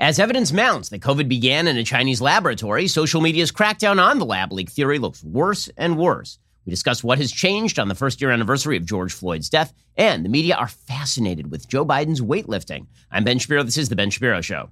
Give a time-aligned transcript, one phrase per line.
[0.00, 4.24] As evidence mounts that COVID began in a Chinese laboratory, social media's crackdown on the
[4.24, 6.38] lab leak theory looks worse and worse.
[6.64, 10.24] We discuss what has changed on the first year anniversary of George Floyd's death, and
[10.24, 12.86] the media are fascinated with Joe Biden's weightlifting.
[13.10, 13.62] I'm Ben Shapiro.
[13.62, 14.70] This is The Ben Shapiro Show.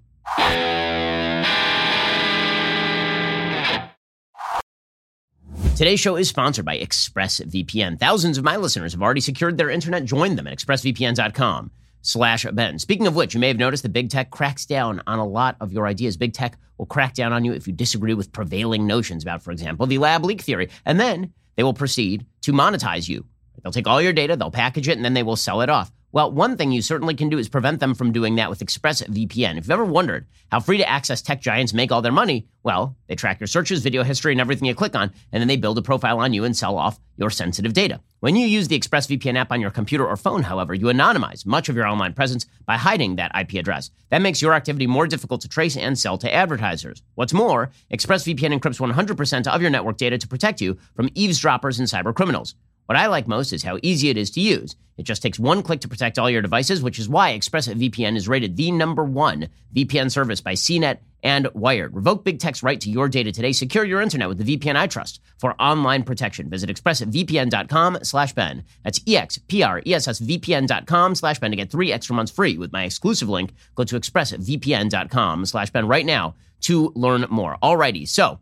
[5.77, 8.01] Today's show is sponsored by ExpressVPN.
[8.01, 10.07] Thousands of my listeners have already secured their internet.
[10.07, 11.71] Join them at expressvpn.com
[12.03, 12.79] slash Ben.
[12.79, 15.57] Speaking of which, you may have noticed that big tech cracks down on a lot
[15.61, 16.17] of your ideas.
[16.17, 19.51] Big tech will crack down on you if you disagree with prevailing notions about, for
[19.51, 20.69] example, the lab leak theory.
[20.85, 23.27] And then they will proceed to monetize you.
[23.63, 25.91] They'll take all your data, they'll package it, and then they will sell it off.
[26.11, 29.59] Well, one thing you certainly can do is prevent them from doing that with ExpressVPN.
[29.59, 32.97] If you've ever wondered how free to access tech giants make all their money, well,
[33.09, 35.77] they track your searches, video history, and everything you click on, and then they build
[35.77, 38.01] a profile on you and sell off your sensitive data.
[38.21, 41.69] When you use the ExpressVPN app on your computer or phone, however, you anonymize much
[41.69, 43.91] of your online presence by hiding that IP address.
[44.09, 47.03] That makes your activity more difficult to trace and sell to advertisers.
[47.17, 51.87] What's more, ExpressVPN encrypts 100% of your network data to protect you from eavesdroppers and
[51.87, 52.55] cyber criminals.
[52.89, 54.75] What I like most is how easy it is to use.
[54.97, 58.27] It just takes one click to protect all your devices, which is why ExpressVPN is
[58.27, 61.95] rated the number one VPN service by CNET and Wired.
[61.95, 63.53] Revoke big tech's right to your data today.
[63.53, 66.49] Secure your internet with the VPN I trust for online protection.
[66.49, 68.65] Visit expressvpn.com slash Ben.
[68.85, 73.53] That's E-X-P-R-E-S-S-V-P-N.com slash Ben to get three extra months free with my exclusive link.
[73.75, 77.59] Go to expressvpn.com slash Ben right now to learn more.
[77.63, 78.41] Alrighty, so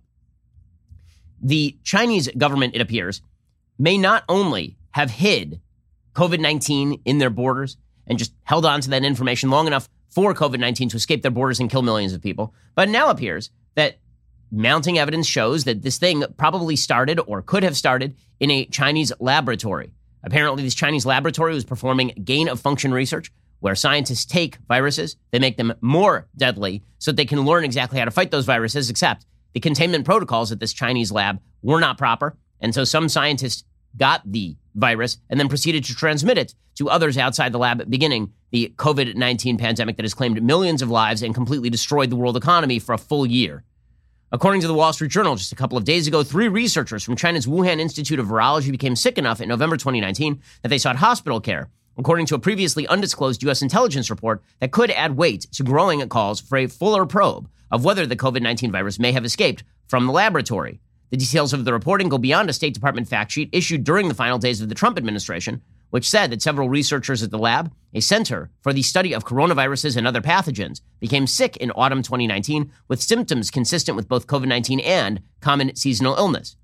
[1.42, 3.22] the Chinese government, it appears,
[3.78, 5.60] may not only have hid
[6.14, 10.34] COVID 19 in their borders and just held on to that information long enough for
[10.34, 13.98] COVID 19 to escape their borders and kill millions of people, but now appears that
[14.50, 19.12] mounting evidence shows that this thing probably started or could have started in a Chinese
[19.20, 19.92] laboratory.
[20.22, 23.30] Apparently, this Chinese laboratory was performing gain of function research
[23.60, 27.98] where scientists take viruses, they make them more deadly so that they can learn exactly
[27.98, 31.98] how to fight those viruses, except the containment protocols at this Chinese lab were not
[31.98, 32.36] proper.
[32.60, 33.64] And so some scientists
[33.96, 38.32] got the virus and then proceeded to transmit it to others outside the lab, beginning
[38.50, 42.36] the COVID 19 pandemic that has claimed millions of lives and completely destroyed the world
[42.36, 43.64] economy for a full year.
[44.32, 47.16] According to the Wall Street Journal, just a couple of days ago, three researchers from
[47.16, 51.40] China's Wuhan Institute of Virology became sick enough in November 2019 that they sought hospital
[51.40, 53.62] care, according to a previously undisclosed U.S.
[53.62, 58.04] intelligence report that could add weight to growing calls for a fuller probe of whether
[58.04, 60.80] the COVID 19 virus may have escaped from the laboratory.
[61.10, 64.14] The details of the reporting go beyond a State Department fact sheet issued during the
[64.14, 68.00] final days of the Trump administration, which said that several researchers at the lab, a
[68.00, 73.00] center for the study of coronaviruses and other pathogens, became sick in autumn 2019 with
[73.00, 76.56] symptoms consistent with both COVID 19 and common seasonal illness.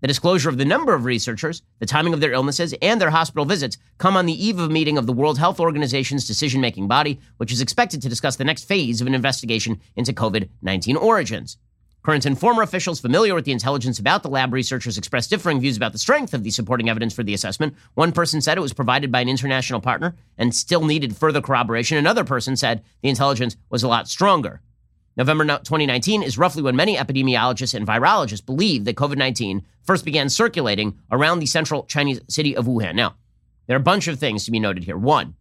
[0.00, 3.46] The disclosure of the number of researchers, the timing of their illnesses, and their hospital
[3.46, 6.88] visits come on the eve of a meeting of the World Health Organization's decision making
[6.88, 10.96] body, which is expected to discuss the next phase of an investigation into COVID 19
[10.96, 11.56] origins.
[12.04, 15.78] Current and former officials familiar with the intelligence about the lab researchers expressed differing views
[15.78, 17.74] about the strength of the supporting evidence for the assessment.
[17.94, 21.96] One person said it was provided by an international partner and still needed further corroboration.
[21.96, 24.60] Another person said the intelligence was a lot stronger.
[25.16, 30.28] November 2019 is roughly when many epidemiologists and virologists believe that COVID 19 first began
[30.28, 32.96] circulating around the central Chinese city of Wuhan.
[32.96, 33.14] Now,
[33.66, 34.98] there are a bunch of things to be noted here.
[34.98, 35.36] One,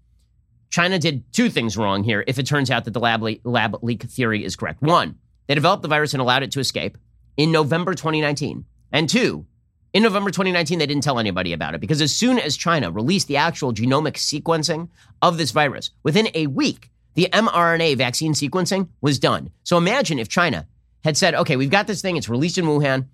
[0.70, 3.84] China did two things wrong here if it turns out that the lab, le- lab
[3.84, 4.82] leak theory is correct.
[4.82, 6.98] One, they developed the virus and allowed it to escape
[7.38, 8.66] in November 2019.
[8.92, 9.46] And two,
[9.94, 13.28] in November 2019, they didn't tell anybody about it because as soon as China released
[13.28, 14.90] the actual genomic sequencing
[15.22, 19.52] of this virus, within a week, the mRNA vaccine sequencing was done.
[19.64, 20.68] So imagine if China
[21.04, 23.08] had said, okay, we've got this thing, it's released in Wuhan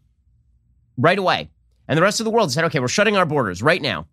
[0.97, 1.49] right away.
[1.87, 4.07] And the rest of the world said, okay, we're shutting our borders right now.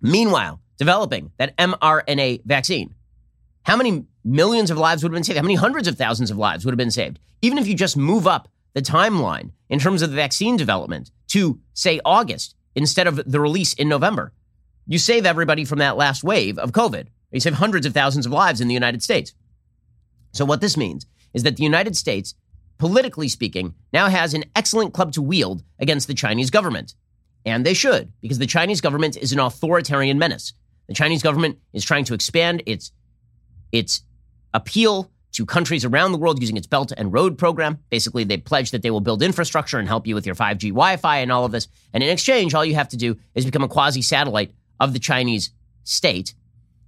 [0.00, 2.94] Meanwhile, developing that mRNA vaccine.
[3.64, 5.36] How many millions of lives would have been saved?
[5.36, 7.18] How many hundreds of thousands of lives would have been saved?
[7.42, 11.60] Even if you just move up the timeline in terms of the vaccine development to,
[11.74, 14.32] say, August instead of the release in November,
[14.86, 17.06] you save everybody from that last wave of COVID.
[17.30, 19.32] You save hundreds of thousands of lives in the United States.
[20.32, 22.34] So, what this means is that the United States,
[22.78, 26.94] politically speaking, now has an excellent club to wield against the Chinese government.
[27.44, 30.52] And they should, because the Chinese government is an authoritarian menace.
[30.88, 32.92] The Chinese government is trying to expand its,
[33.72, 34.02] its
[34.54, 37.78] appeal to countries around the world using its Belt and Road program.
[37.90, 40.96] Basically, they pledge that they will build infrastructure and help you with your 5G Wi
[40.98, 41.68] Fi and all of this.
[41.92, 44.98] And in exchange, all you have to do is become a quasi satellite of the
[44.98, 45.50] Chinese
[45.84, 46.34] state.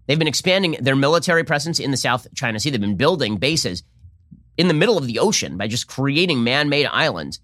[0.06, 2.70] They've been expanding their military presence in the South China Sea.
[2.70, 3.82] They've been building bases
[4.56, 7.40] in the middle of the ocean by just creating man made islands.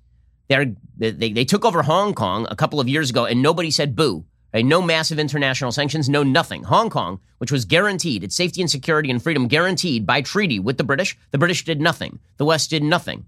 [0.49, 3.97] They're, they, they took over Hong Kong a couple of years ago and nobody said
[3.97, 4.65] boo Right?
[4.65, 6.65] No massive international sanctions, no nothing.
[6.65, 10.77] Hong Kong, which was guaranteed, its safety and security and freedom guaranteed by treaty with
[10.77, 12.19] the British, the British did nothing.
[12.37, 13.27] The West did nothing.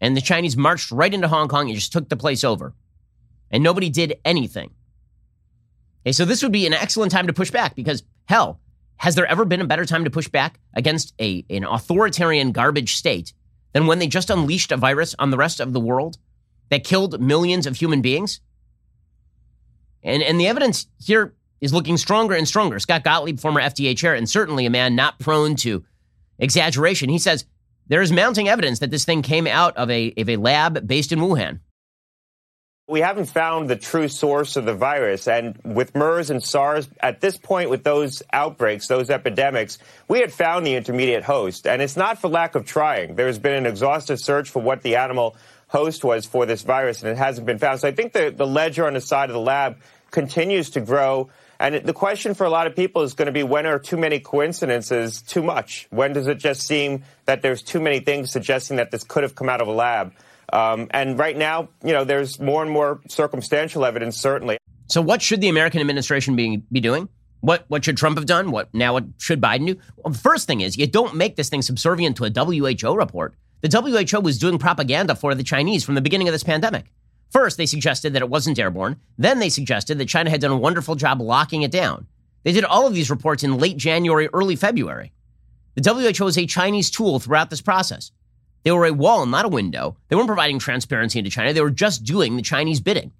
[0.00, 2.74] And the Chinese marched right into Hong Kong and just took the place over.
[3.50, 4.70] And nobody did anything.
[6.04, 8.60] Okay, so this would be an excellent time to push back because, hell,
[8.96, 12.96] has there ever been a better time to push back against a, an authoritarian garbage
[12.96, 13.32] state
[13.72, 16.18] than when they just unleashed a virus on the rest of the world
[16.70, 18.40] that killed millions of human beings?
[20.04, 22.78] And, and the evidence here is looking stronger and stronger.
[22.78, 25.84] Scott Gottlieb, former FDA chair, and certainly a man not prone to
[26.38, 27.46] exaggeration, he says
[27.86, 31.12] there is mounting evidence that this thing came out of a, of a lab based
[31.12, 31.60] in Wuhan.
[32.86, 35.26] We haven't found the true source of the virus.
[35.26, 40.30] And with MERS and SARS, at this point, with those outbreaks, those epidemics, we had
[40.30, 41.66] found the intermediate host.
[41.66, 43.14] And it's not for lack of trying.
[43.14, 45.34] There's been an exhaustive search for what the animal
[45.68, 47.80] host was for this virus, and it hasn't been found.
[47.80, 49.78] So I think the, the ledger on the side of the lab
[50.14, 51.28] continues to grow.
[51.60, 53.98] And the question for a lot of people is going to be when are too
[53.98, 55.86] many coincidences too much?
[55.90, 59.34] When does it just seem that there's too many things suggesting that this could have
[59.34, 60.14] come out of a lab?
[60.52, 64.56] Um, and right now, you know, there's more and more circumstantial evidence, certainly.
[64.86, 67.08] So, what should the American administration be, be doing?
[67.40, 68.50] What, what should Trump have done?
[68.50, 68.92] What now?
[68.94, 69.76] What should Biden do?
[69.96, 73.34] Well, the first thing is you don't make this thing subservient to a WHO report.
[73.62, 76.84] The WHO was doing propaganda for the Chinese from the beginning of this pandemic.
[77.34, 79.00] First, they suggested that it wasn't airborne.
[79.18, 82.06] Then they suggested that China had done a wonderful job locking it down.
[82.44, 85.12] They did all of these reports in late January, early February.
[85.74, 88.12] The WHO was a Chinese tool throughout this process.
[88.62, 89.96] They were a wall, not a window.
[90.06, 91.52] They weren't providing transparency into China.
[91.52, 93.10] They were just doing the Chinese bidding.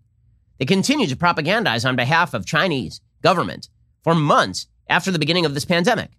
[0.58, 3.68] They continued to propagandize on behalf of Chinese government
[4.04, 6.10] for months after the beginning of this pandemic.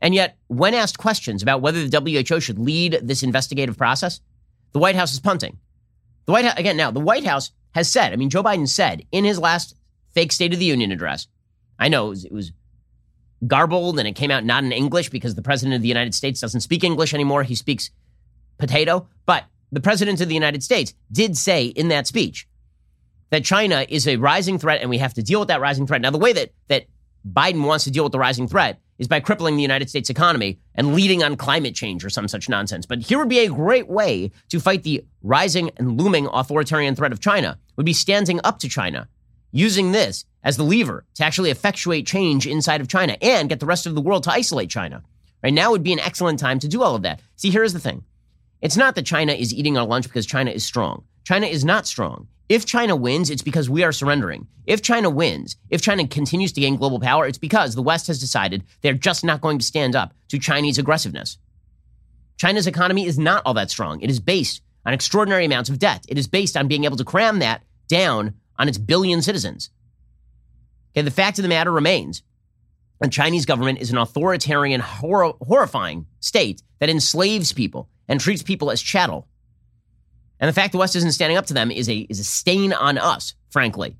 [0.00, 4.20] And yet, when asked questions about whether the WHO should lead this investigative process,
[4.72, 5.58] the White House is punting.
[6.28, 9.02] The White House, again, now, the White House has said, I mean, Joe Biden said
[9.12, 9.74] in his last
[10.12, 11.26] fake State of the Union address,
[11.78, 12.52] I know it was, it was
[13.46, 16.38] garbled and it came out not in English because the President of the United States
[16.38, 17.44] doesn't speak English anymore.
[17.44, 17.90] He speaks
[18.58, 19.08] potato.
[19.24, 22.46] But the President of the United States did say in that speech
[23.30, 26.02] that China is a rising threat and we have to deal with that rising threat.
[26.02, 26.88] Now, the way that, that
[27.26, 30.58] Biden wants to deal with the rising threat is by crippling the United States economy
[30.74, 32.86] and leading on climate change or some such nonsense.
[32.86, 37.12] But here would be a great way to fight the rising and looming authoritarian threat
[37.12, 39.08] of China would be standing up to China,
[39.52, 43.66] using this as the lever to actually effectuate change inside of China and get the
[43.66, 45.02] rest of the world to isolate China.
[45.42, 47.20] Right now would be an excellent time to do all of that.
[47.36, 48.04] See, here's the thing.
[48.60, 51.04] It's not that China is eating our lunch because China is strong.
[51.22, 52.26] China is not strong.
[52.48, 54.46] If China wins, it's because we are surrendering.
[54.66, 58.18] If China wins, if China continues to gain global power, it's because the West has
[58.18, 61.36] decided they're just not going to stand up to Chinese aggressiveness.
[62.38, 64.00] China's economy is not all that strong.
[64.00, 66.06] It is based on extraordinary amounts of debt.
[66.08, 69.70] It is based on being able to cram that down on its billion citizens.
[70.92, 72.22] Okay, the fact of the matter remains
[73.00, 78.70] the Chinese government is an authoritarian, hor- horrifying state that enslaves people and treats people
[78.70, 79.27] as chattel.
[80.40, 82.72] And the fact the West isn't standing up to them is a, is a stain
[82.72, 83.96] on us, frankly.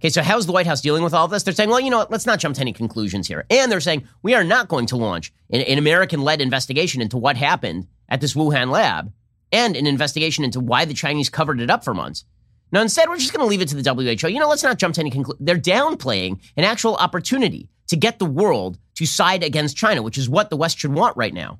[0.00, 1.42] Okay, so how's the White House dealing with all this?
[1.42, 3.44] They're saying, well, you know what, let's not jump to any conclusions here.
[3.50, 7.16] And they're saying, we are not going to launch an, an American led investigation into
[7.18, 9.12] what happened at this Wuhan lab
[9.50, 12.24] and an investigation into why the Chinese covered it up for months.
[12.70, 14.28] Now, instead, we're just going to leave it to the WHO.
[14.28, 15.44] You know, let's not jump to any conclusions.
[15.44, 20.28] They're downplaying an actual opportunity to get the world to side against China, which is
[20.28, 21.58] what the West should want right now.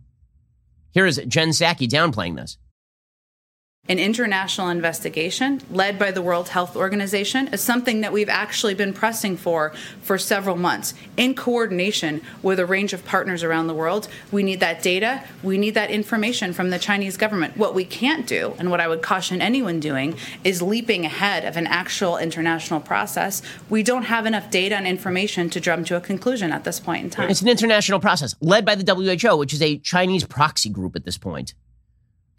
[0.93, 2.59] Here is Jen Psaki downplaying this.
[3.89, 8.93] An international investigation led by the World Health Organization is something that we've actually been
[8.93, 14.07] pressing for for several months in coordination with a range of partners around the world.
[14.31, 17.57] We need that data, we need that information from the Chinese government.
[17.57, 21.57] What we can't do, and what I would caution anyone doing, is leaping ahead of
[21.57, 23.41] an actual international process.
[23.71, 27.05] We don't have enough data and information to jump to a conclusion at this point
[27.05, 27.31] in time.
[27.31, 31.07] It's an international process led by the WHO, which is a Chinese proxy group at
[31.07, 31.55] this point.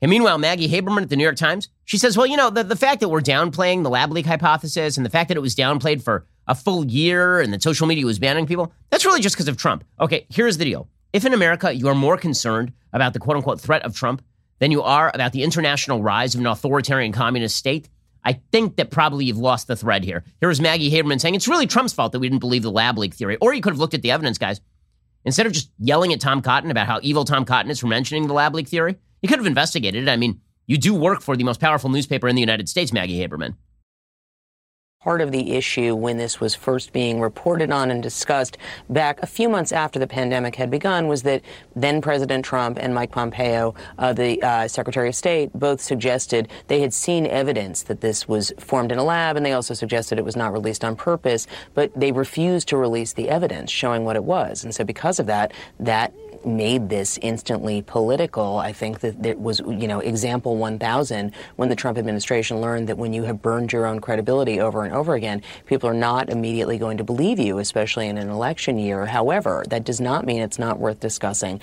[0.01, 2.63] And meanwhile, Maggie Haberman at the New York Times, she says, well, you know, the,
[2.63, 5.55] the fact that we're downplaying the lab leak hypothesis and the fact that it was
[5.55, 9.35] downplayed for a full year and that social media was banning people, that's really just
[9.35, 9.83] because of Trump.
[9.99, 10.87] Okay, here's the deal.
[11.11, 14.21] If in America you are more concerned about the quote unquote threat of Trump
[14.59, 17.89] than you are about the international rise of an authoritarian communist state,
[18.23, 20.23] I think that probably you've lost the thread here.
[20.39, 22.97] Here is Maggie Haberman saying it's really Trump's fault that we didn't believe the lab
[22.97, 23.37] leak theory.
[23.37, 24.61] Or you could have looked at the evidence, guys.
[25.25, 28.27] Instead of just yelling at Tom Cotton about how evil Tom Cotton is for mentioning
[28.27, 30.11] the lab leak theory, you could have investigated it.
[30.11, 33.19] I mean, you do work for the most powerful newspaper in the United States, Maggie
[33.19, 33.55] Haberman.
[35.01, 38.57] Part of the issue when this was first being reported on and discussed
[38.89, 41.41] back a few months after the pandemic had begun was that
[41.73, 46.81] then President Trump and Mike Pompeo, uh, the uh, Secretary of State, both suggested they
[46.81, 50.25] had seen evidence that this was formed in a lab, and they also suggested it
[50.25, 54.25] was not released on purpose, but they refused to release the evidence showing what it
[54.25, 54.65] was.
[54.65, 56.13] And so because of that, that
[56.45, 58.57] made this instantly political.
[58.57, 62.97] I think that it was, you know, example 1000 when the Trump administration learned that
[62.97, 66.77] when you have burned your own credibility over and over again, people are not immediately
[66.77, 69.05] going to believe you, especially in an election year.
[69.05, 71.61] However, that does not mean it's not worth discussing.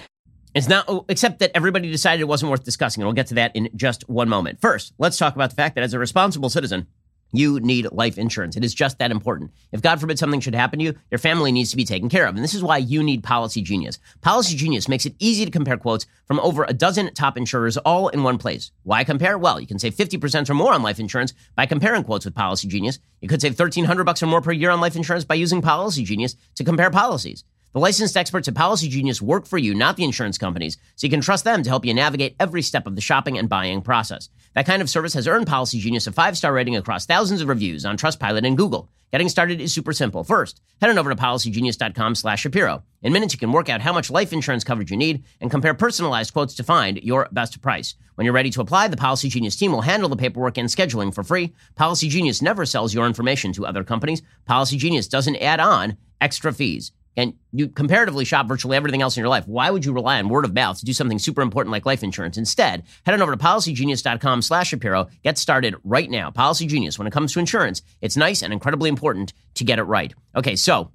[0.55, 3.03] It's not, oh, except that everybody decided it wasn't worth discussing.
[3.03, 4.61] And we'll get to that in just one moment.
[4.61, 6.87] First, let's talk about the fact that as a responsible citizen,
[7.33, 8.57] you need life insurance.
[8.57, 9.53] It is just that important.
[9.73, 12.27] If God forbid something should happen to you, your family needs to be taken care
[12.27, 12.35] of.
[12.35, 13.99] And this is why you need Policy Genius.
[14.21, 18.09] Policy Genius makes it easy to compare quotes from over a dozen top insurers all
[18.09, 18.71] in one place.
[18.85, 19.39] Why compare?
[19.39, 22.69] Well, you can save 50% or more on life insurance by comparing quotes with Policy
[22.69, 22.99] Genius.
[23.21, 26.05] You could save 1300 bucks or more per year on life insurance by using Policy
[26.05, 27.45] Genius to compare policies.
[27.73, 31.11] The licensed experts at Policy Genius work for you, not the insurance companies, so you
[31.11, 34.31] can trust them to help you navigate every step of the shopping and buying process.
[34.55, 37.49] That kind of service has earned Policy Genius a five star rating across thousands of
[37.49, 38.89] reviews on Trustpilot and Google.
[39.13, 40.25] Getting started is super simple.
[40.25, 42.83] First, head on over to policygenius.com slash Shapiro.
[43.03, 45.75] In minutes, you can work out how much life insurance coverage you need and compare
[45.75, 47.95] personalized quotes to find your best price.
[48.17, 51.15] When you're ready to apply, the Policy Genius team will handle the paperwork and scheduling
[51.15, 51.55] for free.
[51.77, 54.23] Policy Genius never sells your information to other companies.
[54.45, 59.21] Policy Genius doesn't add on extra fees and you comparatively shop virtually everything else in
[59.21, 61.73] your life, why would you rely on word of mouth to do something super important
[61.73, 62.37] like life insurance?
[62.37, 65.09] Instead, head on over to policygenius.com slash Shapiro.
[65.23, 66.31] Get started right now.
[66.31, 69.85] Policy Genius, when it comes to insurance, it's nice and incredibly important to get it
[69.85, 70.15] right.
[70.35, 70.91] Okay, so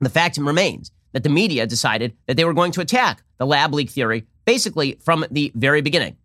[0.00, 3.74] the fact remains that the media decided that they were going to attack the lab
[3.74, 6.16] leak theory basically from the very beginning.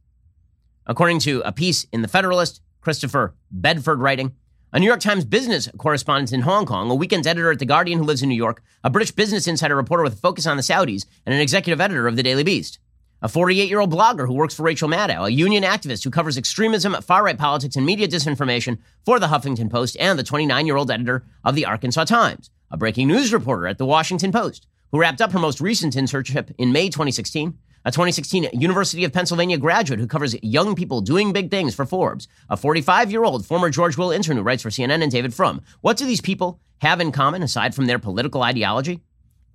[0.87, 4.35] According to a piece in The Federalist, Christopher Bedford writing,
[4.75, 7.97] a New York Times business correspondent in Hong Kong, a weekends editor at The Guardian
[7.97, 10.63] who lives in New York, a British Business Insider reporter with a focus on the
[10.63, 12.79] Saudis, and an executive editor of The Daily Beast.
[13.21, 16.37] A 48 year old blogger who works for Rachel Maddow, a union activist who covers
[16.37, 20.75] extremism, far right politics, and media disinformation for The Huffington Post, and the 29 year
[20.75, 22.49] old editor of The Arkansas Times.
[22.69, 26.53] A breaking news reporter at The Washington Post, who wrapped up her most recent internship
[26.57, 31.51] in May 2016 a 2016 University of Pennsylvania graduate who covers young people doing big
[31.51, 35.03] things for Forbes, a 45 year old former George Will intern who writes for CNN,
[35.03, 35.61] and David Frum.
[35.81, 39.01] What do these people have in common aside from their political ideology?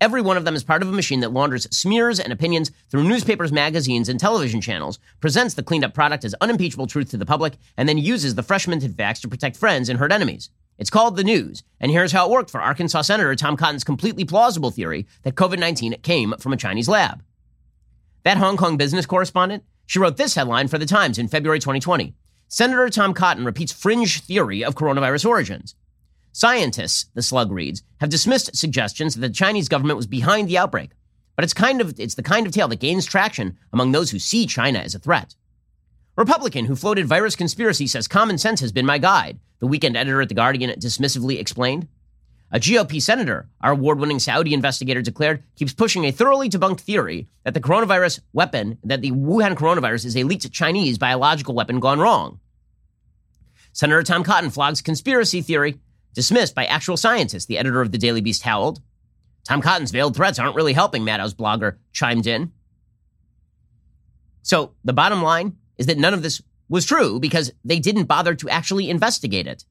[0.00, 3.02] Every one of them is part of a machine that launders smears and opinions through
[3.02, 7.26] newspapers, magazines, and television channels, presents the cleaned up product as unimpeachable truth to the
[7.26, 10.50] public, and then uses the fresh minted facts to protect friends and hurt enemies.
[10.78, 14.24] It's called the news, and here's how it worked for Arkansas Senator Tom Cotton's completely
[14.24, 17.22] plausible theory that COVID 19 came from a Chinese lab.
[18.22, 22.14] That Hong Kong business correspondent, she wrote this headline for The Times in February 2020.
[22.48, 25.74] Senator Tom Cotton repeats fringe theory of coronavirus origins.
[26.32, 30.90] Scientists, the slug reads, have dismissed suggestions that the Chinese government was behind the outbreak,
[31.34, 34.18] but it's kind of it's the kind of tale that gains traction among those who
[34.18, 35.34] see China as a threat.
[36.16, 40.20] Republican who floated virus conspiracy says common sense has been my guide, the weekend editor
[40.20, 41.88] at The Guardian dismissively explained.
[42.52, 47.28] A GOP senator, our award winning Saudi investigator declared, keeps pushing a thoroughly debunked theory
[47.44, 52.00] that the coronavirus weapon, that the Wuhan coronavirus is a leaked Chinese biological weapon gone
[52.00, 52.40] wrong.
[53.72, 55.78] Senator Tom Cotton flogs conspiracy theory,
[56.12, 58.80] dismissed by actual scientists, the editor of the Daily Beast howled.
[59.44, 62.50] Tom Cotton's veiled threats aren't really helping, Maddow's blogger chimed in.
[64.42, 68.34] So the bottom line is that none of this was true because they didn't bother
[68.34, 69.64] to actually investigate it.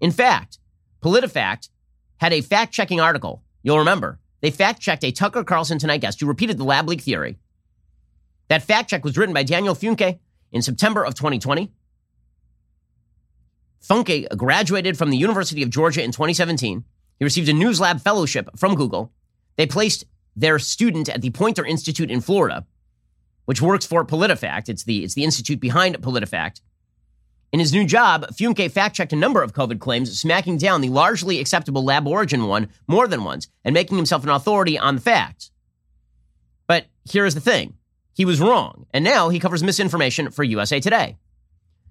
[0.00, 0.58] In fact,
[1.02, 1.68] PolitiFact
[2.18, 3.42] had a fact checking article.
[3.62, 4.18] You'll remember.
[4.40, 7.38] They fact checked a Tucker Carlson Tonight guest who repeated the lab leak theory.
[8.48, 10.18] That fact check was written by Daniel Funke
[10.52, 11.72] in September of 2020.
[13.82, 16.84] Funke graduated from the University of Georgia in 2017.
[17.18, 19.12] He received a News Lab fellowship from Google.
[19.56, 20.04] They placed
[20.34, 22.66] their student at the Poynter Institute in Florida,
[23.46, 24.68] which works for PolitiFact.
[24.68, 26.60] It's the, it's the institute behind PolitiFact.
[27.56, 30.90] In his new job, Funke fact checked a number of COVID claims, smacking down the
[30.90, 35.00] largely acceptable lab origin one more than once and making himself an authority on the
[35.00, 35.50] facts.
[36.66, 37.72] But here's the thing
[38.12, 41.16] he was wrong, and now he covers misinformation for USA Today.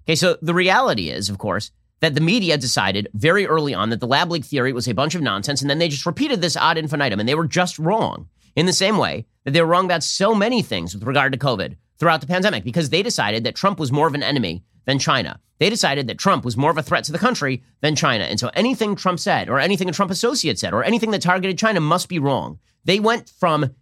[0.04, 3.98] Okay, so the reality is, of course, that the media decided very early on that
[3.98, 6.56] the lab leak theory was a bunch of nonsense, and then they just repeated this
[6.56, 8.28] ad infinitum, and they were just wrong.
[8.54, 11.38] In the same way that they were wrong about so many things with regard to
[11.40, 14.98] COVID throughout the pandemic, because they decided that Trump was more of an enemy than
[14.98, 15.40] China.
[15.58, 18.24] They decided that Trump was more of a threat to the country than China.
[18.24, 21.58] And so anything Trump said, or anything a Trump associate said, or anything that targeted
[21.58, 22.58] China must be wrong.
[22.84, 23.74] They went from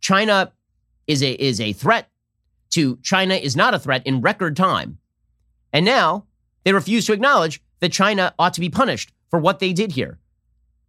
[0.00, 0.52] China
[1.06, 2.10] is a, is a threat
[2.70, 4.98] to China is not a threat in record time.
[5.72, 6.26] And now
[6.64, 10.18] they refuse to acknowledge that China ought to be punished for what they did here.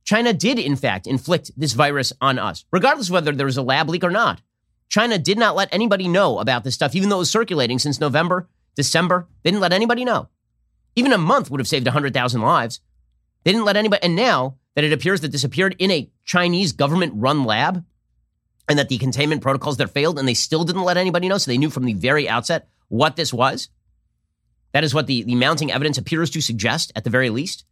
[0.04, 3.62] China did, in fact, inflict this virus on us, regardless of whether there was a
[3.62, 4.42] lab leak or not.
[4.90, 8.00] China did not let anybody know about this stuff, even though it was circulating since
[8.00, 8.50] November,
[8.80, 9.28] December.
[9.44, 10.30] They didn't let anybody know.
[10.96, 12.80] Even a month would have saved 100,000 lives.
[13.44, 14.02] They didn't let anybody.
[14.02, 17.84] And now that it appears that this appeared in a Chinese government run lab
[18.70, 21.52] and that the containment protocols there failed and they still didn't let anybody know, so
[21.52, 23.68] they knew from the very outset what this was.
[24.72, 27.66] That is what the, the mounting evidence appears to suggest, at the very least.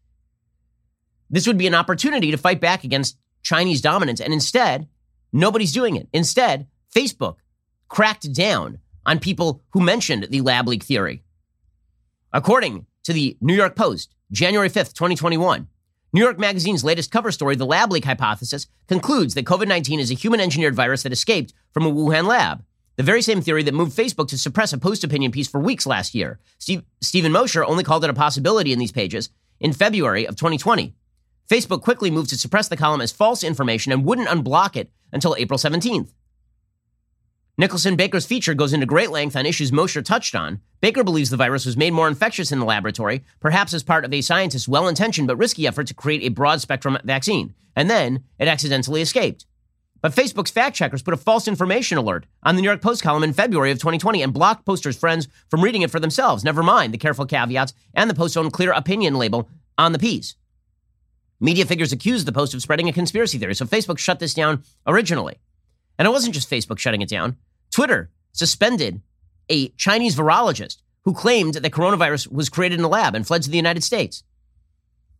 [1.29, 4.19] This would be an opportunity to fight back against Chinese dominance.
[4.19, 4.87] And instead,
[5.31, 6.09] nobody's doing it.
[6.11, 7.37] Instead, Facebook
[7.87, 11.23] cracked down on people who mentioned the lab leak theory.
[12.33, 15.67] According to the New York Post, January 5th, 2021,
[16.13, 20.11] New York Magazine's latest cover story, The Lab Leak Hypothesis, concludes that COVID 19 is
[20.11, 22.63] a human engineered virus that escaped from a Wuhan lab.
[22.97, 25.85] The very same theory that moved Facebook to suppress a post opinion piece for weeks
[25.85, 26.39] last year.
[26.57, 30.95] Steve, Stephen Mosher only called it a possibility in these pages in February of 2020.
[31.49, 35.35] Facebook quickly moved to suppress the column as false information and wouldn't unblock it until
[35.37, 36.09] April 17th.
[37.59, 40.61] Nicholson Baker's feature goes into great length on issues Mosher touched on.
[40.79, 44.13] Baker believes the virus was made more infectious in the laboratory, perhaps as part of
[44.13, 47.55] a scientist's well intentioned but risky effort to create a broad spectrum vaccine.
[47.75, 49.47] And then it accidentally escaped.
[50.03, 53.23] But Facebook's fact checkers put a false information alert on the New York Post column
[53.23, 56.43] in February of 2020 and blocked posters' friends from reading it for themselves.
[56.43, 59.49] Never mind the careful caveats and the Post's own clear opinion label
[59.79, 60.35] on the piece.
[61.39, 64.61] Media figures accused the Post of spreading a conspiracy theory, so Facebook shut this down
[64.85, 65.39] originally.
[65.97, 67.37] And it wasn't just Facebook shutting it down.
[67.77, 69.03] Twitter suspended
[69.49, 73.51] a Chinese virologist who claimed that coronavirus was created in a lab and fled to
[73.51, 74.23] the United States.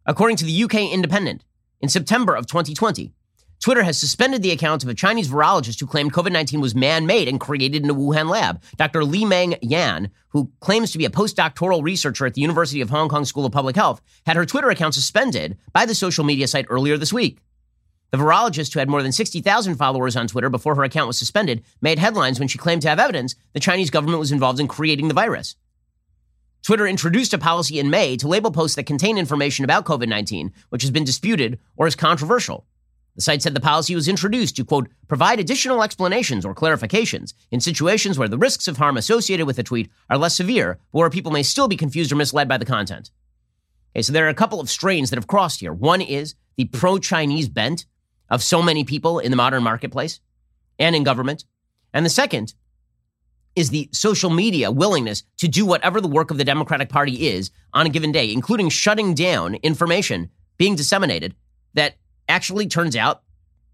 [0.07, 1.43] According to the UK Independent,
[1.81, 3.13] in September of 2020,
[3.59, 7.05] Twitter has suspended the account of a Chinese virologist who claimed COVID 19 was man
[7.05, 8.59] made and created in a Wuhan lab.
[8.75, 9.03] Dr.
[9.03, 13.07] Li Meng Yan, who claims to be a postdoctoral researcher at the University of Hong
[13.07, 16.65] Kong School of Public Health, had her Twitter account suspended by the social media site
[16.69, 17.37] earlier this week.
[18.11, 21.63] The virologist, who had more than 60,000 followers on Twitter before her account was suspended,
[21.81, 25.09] made headlines when she claimed to have evidence the Chinese government was involved in creating
[25.09, 25.55] the virus.
[26.63, 30.53] Twitter introduced a policy in May to label posts that contain information about COVID 19,
[30.69, 32.65] which has been disputed or is controversial.
[33.15, 37.59] The site said the policy was introduced to, quote, provide additional explanations or clarifications in
[37.59, 41.09] situations where the risks of harm associated with a tweet are less severe, but where
[41.09, 43.09] people may still be confused or misled by the content.
[43.95, 45.73] Okay, so there are a couple of strains that have crossed here.
[45.73, 47.85] One is the pro Chinese bent
[48.29, 50.19] of so many people in the modern marketplace
[50.79, 51.45] and in government.
[51.93, 52.53] And the second
[53.55, 57.49] is the social media willingness to do whatever the work of the Democratic Party is
[57.73, 61.35] on a given day, including shutting down information being disseminated
[61.73, 61.95] that
[62.29, 63.23] actually turns out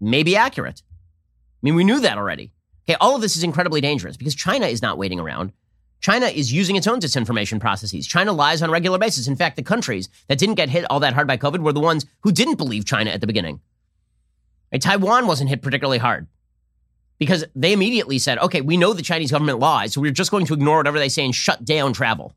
[0.00, 0.82] may be accurate.
[0.86, 2.52] I mean, we knew that already.
[2.88, 5.52] Okay, all of this is incredibly dangerous because China is not waiting around.
[6.00, 8.06] China is using its own disinformation processes.
[8.06, 9.26] China lies on a regular basis.
[9.26, 11.80] In fact, the countries that didn't get hit all that hard by COVID were the
[11.80, 13.60] ones who didn't believe China at the beginning.
[14.74, 16.26] And Taiwan wasn't hit particularly hard
[17.18, 20.46] because they immediately said, okay, we know the Chinese government lies, so we're just going
[20.46, 22.34] to ignore whatever they say and shut down travel.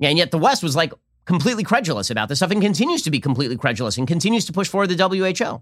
[0.00, 0.92] And yet the West was like,
[1.24, 4.68] completely credulous about this stuff and continues to be completely credulous and continues to push
[4.68, 5.60] forward the WHO.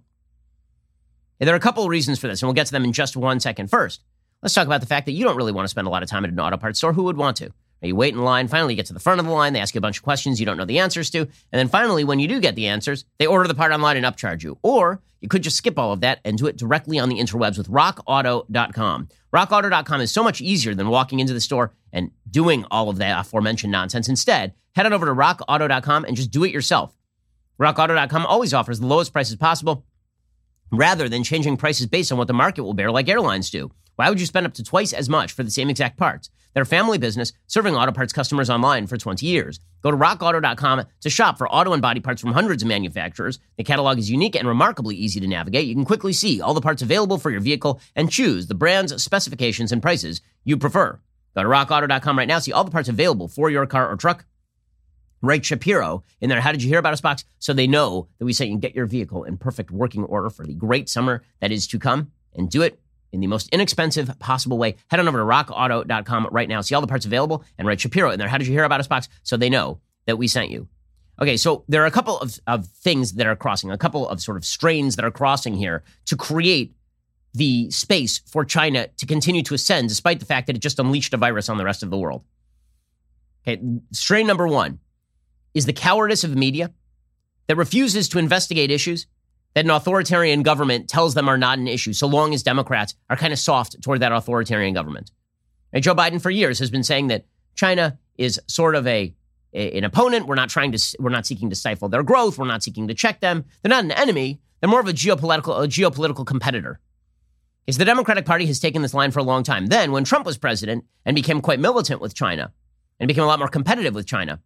[1.40, 2.92] And there are a couple of reasons for this, and we'll get to them in
[2.92, 3.68] just one second.
[3.68, 4.02] First,
[4.42, 6.08] let's talk about the fact that you don't really want to spend a lot of
[6.10, 6.92] time at an auto parts store.
[6.92, 7.50] Who would want to?
[7.82, 8.48] You wait in line.
[8.48, 9.52] Finally, you get to the front of the line.
[9.52, 11.20] They ask you a bunch of questions you don't know the answers to.
[11.20, 14.04] And then finally, when you do get the answers, they order the part online and
[14.04, 14.58] upcharge you.
[14.62, 17.56] Or you could just skip all of that and do it directly on the interwebs
[17.56, 19.08] with rockauto.com.
[19.34, 23.20] Rockauto.com is so much easier than walking into the store and doing all of that
[23.20, 24.08] aforementioned nonsense.
[24.08, 26.94] Instead, head on over to rockauto.com and just do it yourself.
[27.60, 29.84] RockAuto.com always offers the lowest prices possible
[30.72, 33.70] rather than changing prices based on what the market will bear like airlines do.
[34.00, 36.30] Why would you spend up to twice as much for the same exact parts?
[36.54, 39.60] They're a family business serving auto parts customers online for 20 years.
[39.82, 43.38] Go to rockauto.com to shop for auto and body parts from hundreds of manufacturers.
[43.58, 45.66] The catalog is unique and remarkably easy to navigate.
[45.66, 49.02] You can quickly see all the parts available for your vehicle and choose the brands,
[49.02, 50.98] specifications, and prices you prefer.
[51.34, 54.24] Go to rockauto.com right now, see all the parts available for your car or truck.
[55.20, 56.40] Write Shapiro in there.
[56.40, 57.26] How did you hear about us box?
[57.38, 60.30] So they know that we say you can get your vehicle in perfect working order
[60.30, 62.80] for the great summer that is to come and do it
[63.12, 64.76] in the most inexpensive possible way.
[64.88, 66.60] Head on over to rockauto.com right now.
[66.60, 68.28] See all the parts available and write Shapiro in there.
[68.28, 69.08] How did you hear about us box?
[69.22, 70.68] So they know that we sent you.
[71.20, 74.22] Okay, so there are a couple of, of things that are crossing, a couple of
[74.22, 76.74] sort of strains that are crossing here to create
[77.34, 81.12] the space for China to continue to ascend, despite the fact that it just unleashed
[81.12, 82.24] a virus on the rest of the world.
[83.46, 84.78] Okay, strain number one
[85.54, 86.72] is the cowardice of the media
[87.48, 89.06] that refuses to investigate issues
[89.54, 93.16] that an authoritarian government tells them are not an issue, so long as Democrats are
[93.16, 95.10] kind of soft toward that authoritarian government.
[95.72, 99.14] And Joe Biden, for years, has been saying that China is sort of a
[99.52, 100.26] an opponent.
[100.26, 102.38] We're not trying to, we're not seeking to stifle their growth.
[102.38, 103.44] We're not seeking to check them.
[103.62, 104.40] They're not an enemy.
[104.60, 106.78] They're more of a geopolitical, a geopolitical competitor.
[107.66, 109.66] Is the Democratic Party has taken this line for a long time.
[109.66, 112.52] Then, when Trump was president and became quite militant with China
[112.98, 114.40] and became a lot more competitive with China,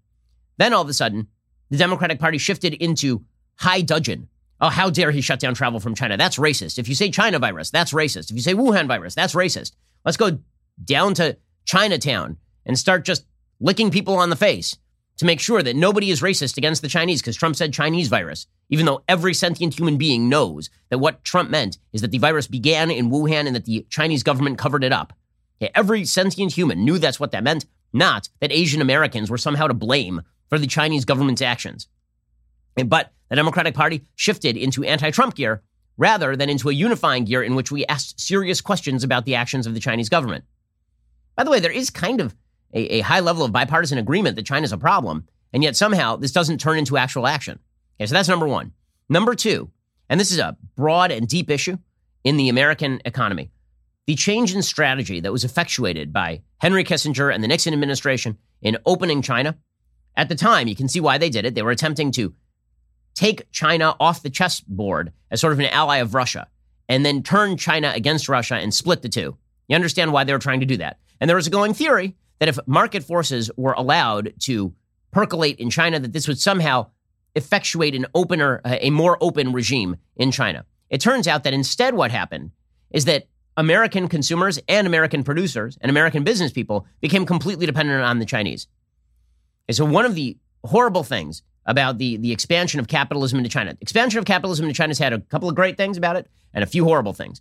[0.57, 1.29] then all of a sudden,
[1.71, 3.25] the Democratic Party shifted into
[3.57, 4.29] high dudgeon.
[4.65, 6.17] Oh, how dare he shut down travel from China?
[6.17, 6.79] That's racist.
[6.79, 8.31] If you say China virus, that's racist.
[8.31, 9.73] If you say Wuhan virus, that's racist.
[10.07, 10.39] Let's go
[10.83, 13.27] down to Chinatown and start just
[13.61, 14.75] licking people on the face
[15.19, 18.47] to make sure that nobody is racist against the Chinese because Trump said Chinese virus,
[18.71, 22.47] even though every sentient human being knows that what Trump meant is that the virus
[22.47, 25.13] began in Wuhan and that the Chinese government covered it up.
[25.61, 29.67] Okay, every sentient human knew that's what that meant, not that Asian Americans were somehow
[29.67, 31.87] to blame for the Chinese government's actions.
[32.75, 35.63] But the Democratic Party shifted into anti Trump gear
[35.97, 39.67] rather than into a unifying gear in which we asked serious questions about the actions
[39.67, 40.45] of the Chinese government.
[41.37, 42.35] By the way, there is kind of
[42.73, 46.33] a, a high level of bipartisan agreement that China's a problem, and yet somehow this
[46.33, 47.59] doesn't turn into actual action.
[47.97, 48.73] Okay, so that's number one.
[49.09, 49.71] Number two,
[50.09, 51.79] and this is a broad and deep issue
[52.25, 53.51] in the American economy.
[54.07, 58.77] The change in strategy that was effectuated by Henry Kissinger and the Nixon administration in
[58.85, 59.57] opening China,
[60.17, 61.55] at the time, you can see why they did it.
[61.55, 62.35] They were attempting to
[63.15, 66.47] take China off the chessboard as sort of an ally of Russia
[66.89, 69.37] and then turn China against Russia and split the two.
[69.69, 70.99] You understand why they were trying to do that.
[71.21, 74.75] And there was a going theory that if market forces were allowed to
[75.11, 76.87] percolate in China, that this would somehow
[77.35, 80.65] effectuate an opener, a more open regime in China.
[80.91, 82.51] It turns out that instead, what happened
[82.91, 88.19] is that American consumers and American producers and American business people became completely dependent on
[88.19, 88.67] the Chinese.
[89.69, 93.77] And so, one of the horrible things about the, the expansion of capitalism into China.
[93.81, 96.63] Expansion of capitalism into China has had a couple of great things about it and
[96.63, 97.41] a few horrible things.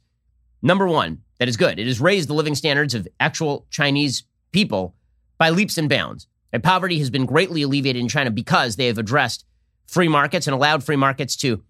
[0.61, 1.77] Number one, that is good.
[1.77, 4.95] It has raised the living standards of actual Chinese people
[5.37, 6.27] by leaps and bounds.
[6.53, 9.45] And poverty has been greatly alleviated in China because they have addressed
[9.87, 11.61] free markets and allowed free markets to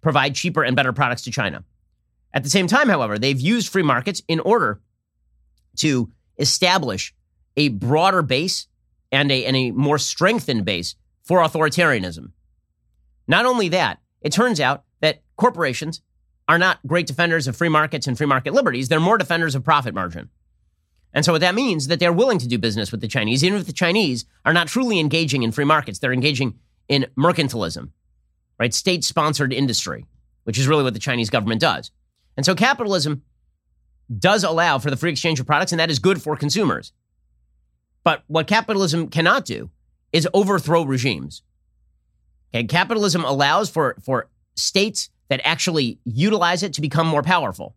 [0.00, 1.64] provide cheaper and better products to China.
[2.32, 4.80] At the same time, however, they've used free markets in order
[5.76, 7.14] to establish
[7.56, 8.66] a broader base
[9.12, 12.32] and a, and a more strengthened base for authoritarianism.
[13.28, 16.02] Not only that, it turns out that corporations
[16.48, 18.88] are not great defenders of free markets and free market liberties.
[18.88, 20.30] They're more defenders of profit margin.
[21.12, 23.44] And so what that means is that they're willing to do business with the Chinese,
[23.44, 25.98] even if the Chinese are not truly engaging in free markets.
[25.98, 27.90] They're engaging in mercantilism,
[28.58, 28.74] right?
[28.74, 30.06] State sponsored industry,
[30.44, 31.90] which is really what the Chinese government does.
[32.36, 33.22] And so capitalism
[34.18, 36.92] does allow for the free exchange of products, and that is good for consumers.
[38.02, 39.70] But what capitalism cannot do
[40.12, 41.42] is overthrow regimes.
[42.52, 47.76] Okay, capitalism allows for, for states that actually utilize it to become more powerful.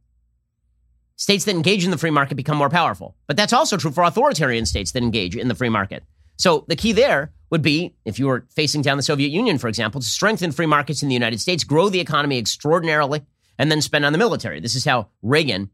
[1.16, 3.16] States that engage in the free market become more powerful.
[3.28, 6.04] But that's also true for authoritarian states that engage in the free market.
[6.38, 9.68] So the key there would be, if you were facing down the Soviet Union, for
[9.68, 13.22] example, to strengthen free markets in the United States, grow the economy extraordinarily,
[13.60, 14.60] and then spend on the military.
[14.60, 15.70] This is how Reagan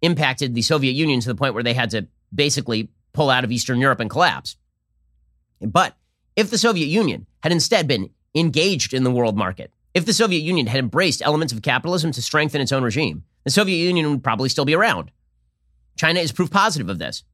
[0.00, 3.52] impacted the Soviet Union to the point where they had to basically pull out of
[3.52, 4.56] Eastern Europe and collapse.
[5.70, 5.96] But
[6.36, 10.40] if the Soviet Union had instead been engaged in the world market, if the Soviet
[10.40, 14.24] Union had embraced elements of capitalism to strengthen its own regime, the Soviet Union would
[14.24, 15.10] probably still be around.
[15.96, 17.24] China is proof positive of this.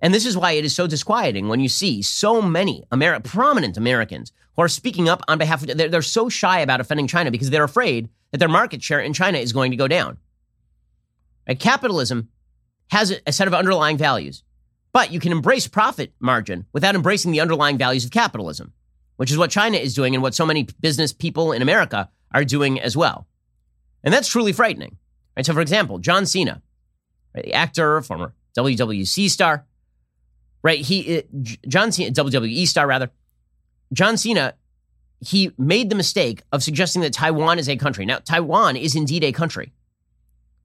[0.00, 3.76] And this is why it is so disquieting when you see so many Ameri- prominent
[3.76, 7.30] Americans who are speaking up on behalf of, they're, they're so shy about offending China
[7.30, 10.18] because they're afraid that their market share in China is going to go down.
[11.48, 11.58] Right?
[11.58, 12.28] Capitalism
[12.90, 14.44] has a set of underlying values.
[14.98, 18.72] But you can embrace profit margin without embracing the underlying values of capitalism,
[19.14, 22.44] which is what China is doing and what so many business people in America are
[22.44, 23.28] doing as well.
[24.02, 24.96] And that's truly frightening.
[25.36, 25.46] Right?
[25.46, 26.62] So, for example, John Cena,
[27.32, 29.68] right, the actor, former WWC star,
[30.64, 30.80] right?
[30.80, 31.22] He, uh,
[31.68, 33.12] John Cena, WWE star rather,
[33.92, 34.54] John Cena,
[35.20, 38.04] he made the mistake of suggesting that Taiwan is a country.
[38.04, 39.72] Now, Taiwan is indeed a country,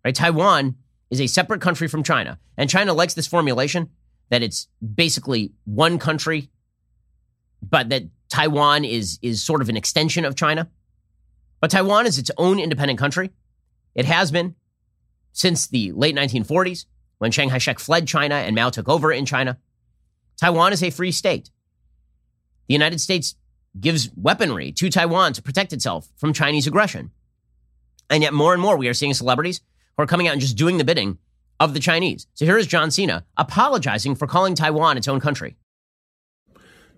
[0.03, 0.15] right?
[0.15, 0.77] Taiwan
[1.11, 3.91] is a separate country from China, and China likes this formulation
[4.29, 6.49] that it's basically one country,
[7.61, 10.69] but that Taiwan is is sort of an extension of China.
[11.59, 13.29] But Taiwan is its own independent country.
[13.95, 14.55] It has been
[15.31, 16.85] since the late 1940s
[17.19, 19.57] when Chiang Kai shek fled China and Mao took over in China.
[20.37, 21.51] Taiwan is a free state.
[22.67, 23.35] The United States
[23.79, 27.11] gives weaponry to Taiwan to protect itself from Chinese aggression.
[28.09, 29.61] And yet, more and more, we are seeing celebrities
[29.95, 31.17] who are coming out and just doing the bidding
[31.58, 32.26] of the Chinese.
[32.34, 35.56] So here is John Cena apologizing for calling Taiwan its own country.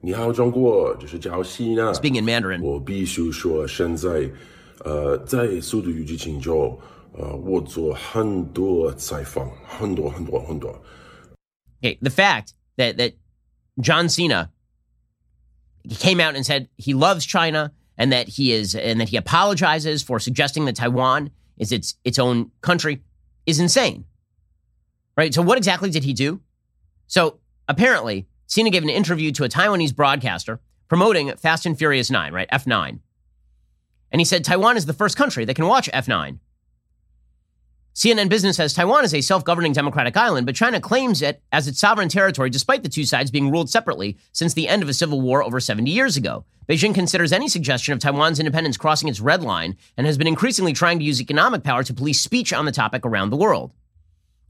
[0.03, 1.93] 你好，中国，这是叫西呢。
[1.93, 2.63] Speaking in Mandarin.
[2.63, 4.31] 我必须说，现在，
[4.85, 6.79] 呃，在速度与激情中，
[7.13, 10.71] 呃，我做很多采访，很多很多很多。
[11.83, 13.13] Okay, the fact that that
[13.79, 14.51] John Cena
[15.83, 19.19] he came out and said he loves China and that he is and that he
[19.19, 23.03] apologizes for suggesting that Taiwan is its its own country
[23.45, 24.05] is insane.
[25.18, 25.34] Right?
[25.34, 26.42] So what exactly did he do?
[27.08, 32.34] So apparently, Cena gave an interview to a Taiwanese broadcaster promoting Fast and Furious 9,
[32.34, 32.50] right?
[32.52, 33.00] F9.
[34.12, 36.40] And he said Taiwan is the first country that can watch F9.
[37.96, 41.66] CNN Business says Taiwan is a self governing democratic island, but China claims it as
[41.66, 44.94] its sovereign territory despite the two sides being ruled separately since the end of a
[44.94, 46.44] civil war over 70 years ago.
[46.68, 50.74] Beijing considers any suggestion of Taiwan's independence crossing its red line and has been increasingly
[50.74, 53.72] trying to use economic power to police speech on the topic around the world.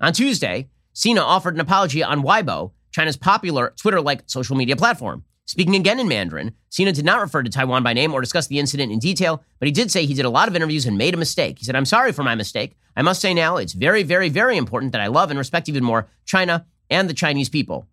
[0.02, 5.24] On Tuesday, Cena offered an apology on Weibo, China's popular Twitter like social media platform.
[5.46, 8.60] Speaking again in Mandarin, Cena did not refer to Taiwan by name or discuss the
[8.60, 11.14] incident in detail, but he did say he did a lot of interviews and made
[11.14, 11.60] a mistake.
[11.60, 12.76] He said, I'm sorry for my mistake.
[12.96, 15.84] I must say now, it's very, very, very important that I love and respect even
[15.84, 17.88] more China and the Chinese people.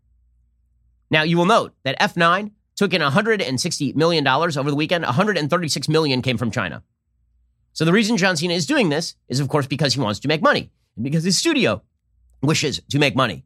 [1.11, 5.05] Now, you will note that F9 took in $160 million over the weekend.
[5.05, 6.83] 136 million came from China.
[7.75, 10.29] So the reason John Cena is doing this is, of course, because he wants to
[10.29, 11.83] make money and because his studio
[12.42, 13.44] wishes to make money.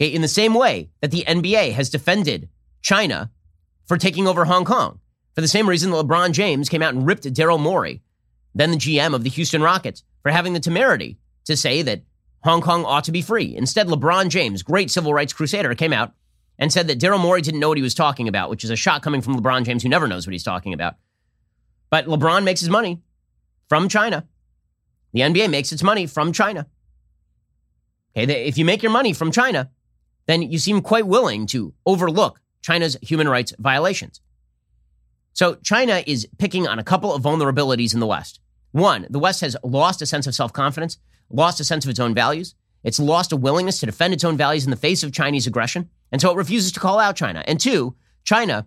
[0.00, 2.48] Okay, in the same way that the NBA has defended
[2.82, 3.30] China
[3.86, 4.98] for taking over Hong Kong.
[5.34, 8.02] For the same reason that LeBron James came out and ripped Daryl Morey,
[8.54, 12.02] then the GM of the Houston Rockets, for having the temerity to say that
[12.42, 13.54] Hong Kong ought to be free.
[13.54, 16.12] Instead, LeBron James, great civil rights crusader, came out
[16.58, 18.76] and said that Daryl Morey didn't know what he was talking about, which is a
[18.76, 20.96] shot coming from LeBron James, who never knows what he's talking about.
[21.90, 23.02] But LeBron makes his money
[23.68, 24.26] from China.
[25.12, 26.66] The NBA makes its money from China.
[28.16, 29.70] Okay, if you make your money from China,
[30.26, 34.20] then you seem quite willing to overlook China's human rights violations.
[35.32, 38.40] So China is picking on a couple of vulnerabilities in the West.
[38.72, 40.98] One, the West has lost a sense of self confidence,
[41.30, 42.54] lost a sense of its own values.
[42.82, 45.90] It's lost a willingness to defend its own values in the face of Chinese aggression.
[46.12, 47.44] And so it refuses to call out China.
[47.46, 47.94] And two,
[48.24, 48.66] China,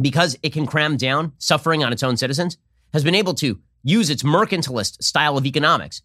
[0.00, 2.58] because it can cram down suffering on its own citizens,
[2.92, 6.02] has been able to use its mercantilist style of economics,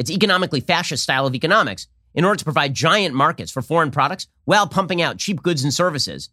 [0.00, 4.26] its economically fascist style of economics, in order to provide giant markets for foreign products
[4.46, 6.30] while pumping out cheap goods and services,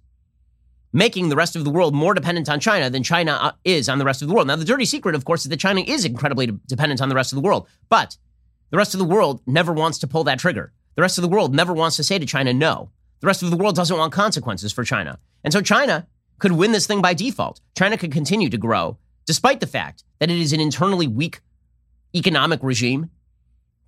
[0.94, 4.00] making the rest of the world more dependent on China than China uh, is on
[4.00, 4.48] the rest of the world.
[4.48, 7.34] Now, the dirty secret, of course, is that China is incredibly dependent on the rest
[7.34, 8.18] of the world, but
[8.70, 10.72] the rest of the world never wants to pull that trigger.
[10.96, 12.90] The rest of the world never wants to say to China, no.
[13.20, 15.20] The rest of the world doesn't want consequences for China.
[15.44, 16.08] And so China
[16.40, 17.60] could win this thing by default.
[17.78, 21.42] China could continue to grow despite the fact that it is an internally weak
[22.16, 23.10] economic regime,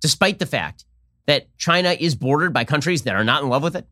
[0.00, 0.84] despite the fact
[1.26, 3.86] that China is bordered by countries that are not in love with it?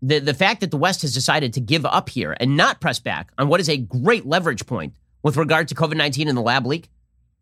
[0.00, 2.98] The, the fact that the West has decided to give up here and not press
[2.98, 6.42] back on what is a great leverage point with regard to COVID 19 and the
[6.42, 6.90] lab leak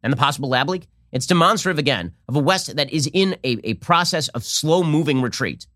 [0.03, 3.59] and the possible lab leak, it's demonstrative again of a West that is in a,
[3.65, 5.67] a process of slow moving retreat.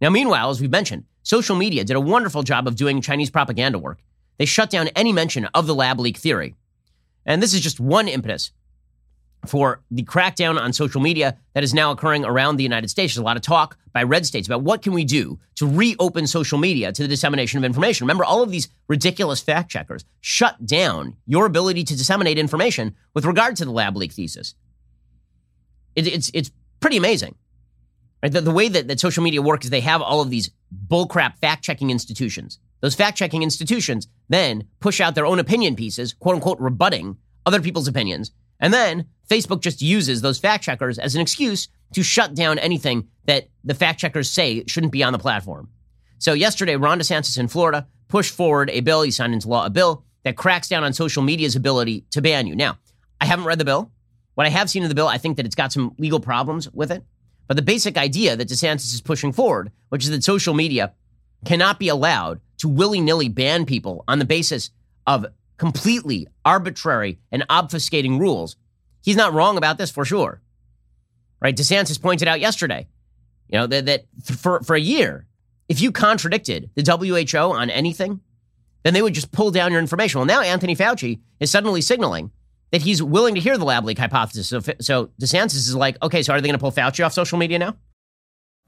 [0.00, 3.78] Now, meanwhile, as we've mentioned, social media did a wonderful job of doing Chinese propaganda
[3.78, 4.02] work.
[4.38, 6.54] They shut down any mention of the lab leak theory.
[7.24, 8.50] And this is just one impetus
[9.46, 13.14] for the crackdown on social media that is now occurring around the United States.
[13.14, 16.26] There's a lot of talk by red states about what can we do to reopen
[16.26, 18.06] social media to the dissemination of information.
[18.06, 23.24] Remember, all of these ridiculous fact checkers shut down your ability to disseminate information with
[23.24, 24.54] regard to the lab leak thesis.
[25.94, 27.34] It, it's it's pretty amazing.
[28.22, 28.32] Right?
[28.32, 30.50] The, the way that, that social media works is they have all of these
[30.88, 32.58] bullcrap fact checking institutions.
[32.80, 37.60] Those fact checking institutions then push out their own opinion pieces, quote unquote, rebutting other
[37.60, 42.34] people's opinions and then Facebook just uses those fact checkers as an excuse to shut
[42.34, 45.68] down anything that the fact checkers say shouldn't be on the platform.
[46.18, 49.70] So yesterday, Ron DeSantis in Florida pushed forward a bill, he signed into law a
[49.70, 52.56] bill that cracks down on social media's ability to ban you.
[52.56, 52.78] Now,
[53.20, 53.90] I haven't read the bill.
[54.34, 56.70] What I have seen in the bill, I think that it's got some legal problems
[56.72, 57.04] with it.
[57.46, 60.92] But the basic idea that DeSantis is pushing forward, which is that social media
[61.44, 64.70] cannot be allowed to willy nilly ban people on the basis
[65.06, 65.26] of
[65.58, 68.56] completely arbitrary and obfuscating rules.
[69.02, 70.40] He's not wrong about this for sure.
[71.40, 71.56] Right?
[71.56, 72.88] DeSantis pointed out yesterday,
[73.48, 75.26] you know, that, that for, for a year,
[75.68, 78.20] if you contradicted the WHO on anything,
[78.82, 80.18] then they would just pull down your information.
[80.18, 82.30] Well, now Anthony Fauci is suddenly signaling
[82.70, 84.48] that he's willing to hear the lab leak hypothesis.
[84.48, 87.38] So, so DeSantis is like, okay, so are they going to pull Fauci off social
[87.38, 87.76] media now?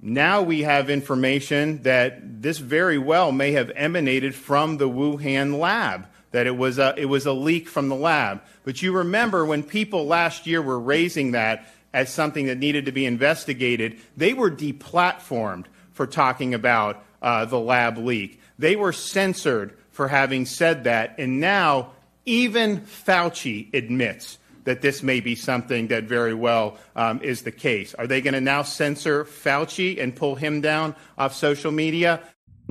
[0.01, 6.07] Now we have information that this very well may have emanated from the Wuhan lab
[6.31, 8.43] that it was a, it was a leak from the lab.
[8.65, 12.93] But you remember when people last year were raising that as something that needed to
[12.93, 18.41] be investigated, they were deplatformed for talking about uh, the lab leak.
[18.59, 21.93] They were censored for having said that, and now
[22.25, 27.95] even Fauci admits that this may be something that very well um, is the case.
[27.95, 32.21] Are they going to now censor Fauci and pull him down off social media?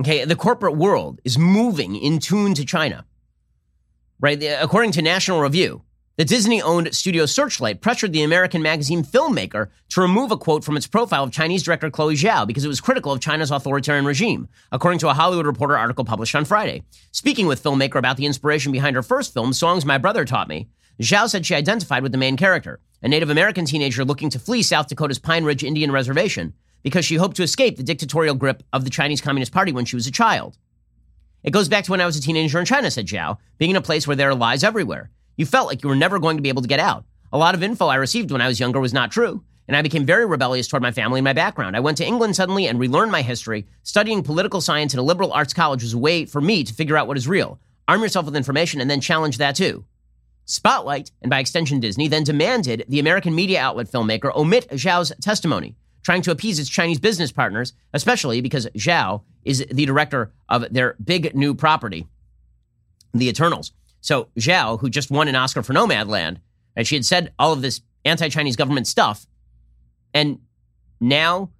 [0.00, 3.04] Okay, the corporate world is moving in tune to China.
[4.20, 4.42] Right?
[4.42, 5.82] According to National Review,
[6.16, 10.76] the Disney owned studio Searchlight pressured the American magazine filmmaker to remove a quote from
[10.76, 14.48] its profile of Chinese director Chloe Zhao because it was critical of China's authoritarian regime,
[14.72, 16.82] according to a Hollywood Reporter article published on Friday.
[17.12, 20.68] Speaking with filmmaker about the inspiration behind her first film, Songs My Brother Taught Me,
[21.00, 24.64] Zhao said she identified with the main character, a Native American teenager looking to flee
[24.64, 28.82] South Dakota's Pine Ridge Indian Reservation because she hoped to escape the dictatorial grip of
[28.82, 30.58] the Chinese Communist Party when she was a child.
[31.42, 33.76] It goes back to when I was a teenager in China, said Zhao, being in
[33.76, 35.10] a place where there are lies everywhere.
[35.36, 37.04] You felt like you were never going to be able to get out.
[37.32, 39.82] A lot of info I received when I was younger was not true, and I
[39.82, 41.76] became very rebellious toward my family and my background.
[41.76, 43.66] I went to England suddenly and relearned my history.
[43.82, 46.96] Studying political science at a liberal arts college was a way for me to figure
[46.96, 47.60] out what is real.
[47.86, 49.84] Arm yourself with information and then challenge that too.
[50.46, 55.76] Spotlight, and by extension Disney, then demanded the American media outlet filmmaker omit Zhao's testimony,
[56.02, 60.96] trying to appease its Chinese business partners, especially because Zhao is the director of their
[61.02, 62.06] big new property,
[63.14, 63.72] The Eternals.
[64.00, 66.38] So Zhao, who just won an Oscar for Nomadland,
[66.76, 69.26] and she had said all of this anti-Chinese government stuff,
[70.14, 70.38] and
[71.00, 71.50] now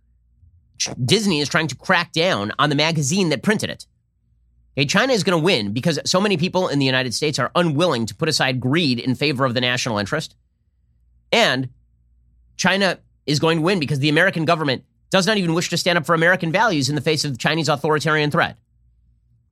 [1.04, 3.86] Disney is trying to crack down on the magazine that printed it.
[4.76, 7.50] Okay, China is going to win because so many people in the United States are
[7.56, 10.36] unwilling to put aside greed in favor of the national interest.
[11.32, 11.70] And
[12.56, 15.98] China is going to win because the American government does not even wish to stand
[15.98, 18.58] up for American values in the face of the Chinese authoritarian threat.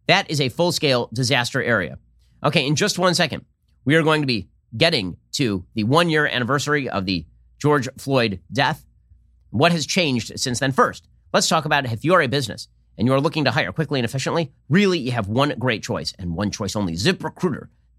[0.09, 1.99] That is a full scale disaster area.
[2.43, 3.45] Okay, in just one second,
[3.85, 7.27] we are going to be getting to the one year anniversary of the
[7.59, 8.85] George Floyd death.
[9.51, 10.73] What has changed since then?
[10.73, 13.73] First, let's talk about if you are a business and you are looking to hire
[13.73, 16.97] quickly and efficiently, really you have one great choice and one choice only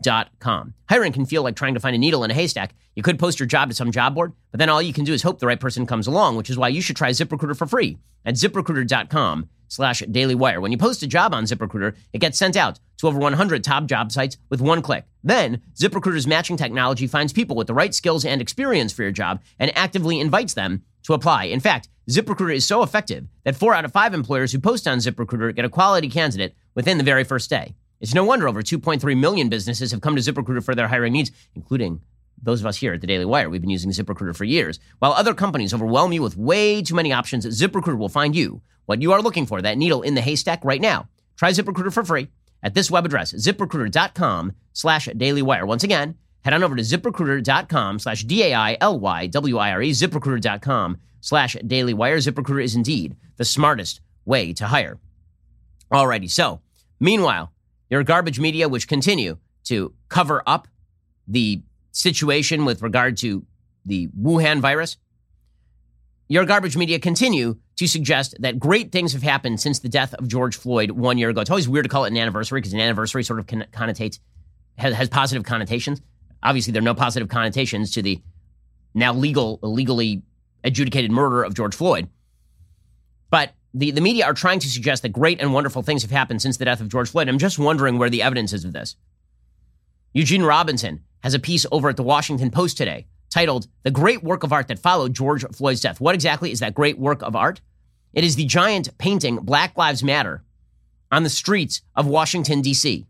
[0.03, 0.73] ziprecruiter.com.
[0.89, 2.73] Hiring can feel like trying to find a needle in a haystack.
[2.95, 5.13] You could post your job to some job board, but then all you can do
[5.13, 7.67] is hope the right person comes along, which is why you should try ZipRecruiter for
[7.67, 10.61] free at ziprecruiter.com slash daily wire.
[10.61, 13.85] When you post a job on ZipRecruiter, it gets sent out to over 100 top
[13.85, 15.05] job sites with one click.
[15.23, 19.41] Then, ZipRecruiter's matching technology finds people with the right skills and experience for your job
[19.59, 21.45] and actively invites them to apply.
[21.45, 24.99] In fact, ZipRecruiter is so effective that four out of five employers who post on
[24.99, 27.75] ZipRecruiter get a quality candidate within the very first day.
[27.99, 31.31] It's no wonder over 2.3 million businesses have come to ZipRecruiter for their hiring needs,
[31.55, 32.01] including
[32.41, 33.49] those of us here at the Daily Wire.
[33.49, 34.79] We've been using ZipRecruiter for years.
[34.99, 39.01] While other companies overwhelm you with way too many options, ZipRecruiter will find you what
[39.01, 41.09] you are looking for, that needle in the haystack right now.
[41.35, 42.29] Try ZipRecruiter for free
[42.63, 45.65] at this web address, ziprecruiter.com slash dailywire.
[45.65, 52.17] Once again, head on over to ziprecruiter.com slash D-A-I-L-Y-W-I-R-E, ziprecruiter.com slash dailywire.
[52.17, 54.99] ZipRecruiter is indeed the smartest way to hire.
[55.91, 56.61] Alrighty, so
[56.99, 57.51] meanwhile,
[57.89, 60.67] your garbage media, which continue to cover up
[61.27, 63.45] the situation with regard to
[63.85, 64.97] the Wuhan virus,
[66.29, 70.27] your garbage media continue to suggest that great things have happened since the death of
[70.27, 71.41] George Floyd one year ago.
[71.41, 74.19] It's always weird to call it an anniversary because an anniversary sort of connotates,
[74.77, 76.01] has, has positive connotations.
[76.43, 78.21] Obviously, there are no positive connotations to the
[78.93, 80.23] now legal, legally
[80.63, 82.09] adjudicated murder of George Floyd.
[83.29, 86.41] But the, the media are trying to suggest that great and wonderful things have happened
[86.41, 87.29] since the death of George Floyd.
[87.29, 88.95] I'm just wondering where the evidence is of this.
[90.13, 94.43] Eugene Robinson has a piece over at the Washington Post today titled The Great Work
[94.43, 95.99] of Art That Followed George Floyd's Death.
[95.99, 97.61] What exactly is that great work of art?
[98.13, 100.43] It is the giant painting Black Lives Matter
[101.11, 103.05] on the streets of Washington, D.C.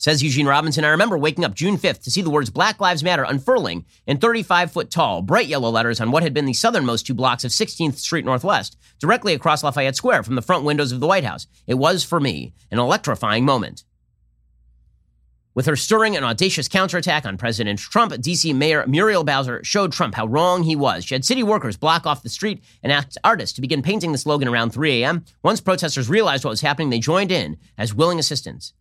[0.00, 3.04] Says Eugene Robinson, I remember waking up June 5th to see the words Black Lives
[3.04, 7.06] Matter unfurling in 35 foot tall, bright yellow letters on what had been the southernmost
[7.06, 11.00] two blocks of 16th Street Northwest, directly across Lafayette Square from the front windows of
[11.00, 11.46] the White House.
[11.66, 13.84] It was, for me, an electrifying moment.
[15.52, 18.54] With her stirring and audacious counterattack on President Trump, D.C.
[18.54, 21.04] Mayor Muriel Bowser showed Trump how wrong he was.
[21.04, 24.18] She had city workers block off the street and asked artists to begin painting the
[24.18, 25.26] slogan around 3 a.m.
[25.42, 28.72] Once protesters realized what was happening, they joined in as willing assistants.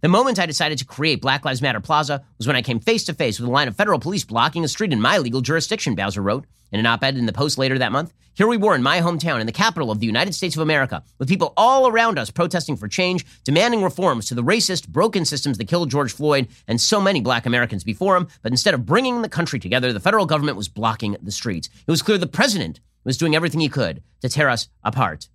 [0.00, 3.02] The moment I decided to create Black Lives Matter Plaza was when I came face
[3.04, 5.96] to face with a line of federal police blocking a street in my legal jurisdiction,
[5.96, 8.14] Bowser wrote in an op ed in the Post later that month.
[8.34, 11.02] Here we were in my hometown, in the capital of the United States of America,
[11.18, 15.58] with people all around us protesting for change, demanding reforms to the racist, broken systems
[15.58, 18.28] that killed George Floyd and so many black Americans before him.
[18.42, 21.68] But instead of bringing the country together, the federal government was blocking the streets.
[21.88, 25.28] It was clear the president was doing everything he could to tear us apart.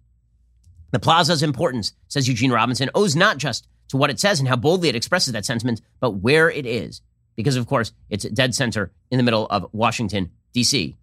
[0.91, 4.55] The plaza's importance, says Eugene Robinson, owes not just to what it says and how
[4.55, 7.01] boldly it expresses that sentiment, but where it is.
[7.35, 10.95] Because, of course, it's dead center in the middle of Washington, D.C.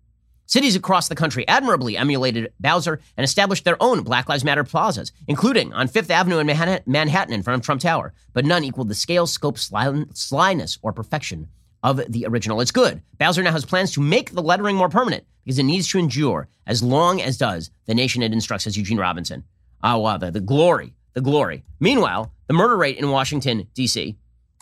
[0.47, 5.13] Cities across the country admirably emulated Bowser and established their own Black Lives Matter plazas,
[5.29, 8.95] including on Fifth Avenue in Manhattan in front of Trump Tower, but none equaled the
[8.97, 11.49] scale, scope, slyness, or perfection
[11.85, 12.61] of the original.
[12.61, 13.01] It's good.
[13.17, 16.49] Bowser now has plans to make the lettering more permanent because it needs to endure
[16.67, 19.45] as long as does the nation it instructs, as Eugene Robinson.
[19.85, 21.63] Oh, wow, the, the glory, the glory.
[21.79, 24.17] Meanwhile, the murder rate in Washington, D.C.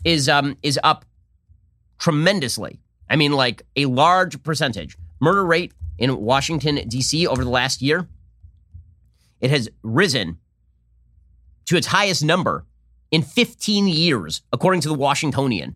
[0.04, 1.06] is um, is up
[1.98, 2.80] tremendously.
[3.08, 4.98] I mean, like a large percentage.
[5.20, 7.26] Murder rate in Washington, D.C.
[7.26, 8.06] over the last year,
[9.40, 10.36] it has risen
[11.64, 12.66] to its highest number
[13.10, 15.74] in 15 years, according to the Washingtonian.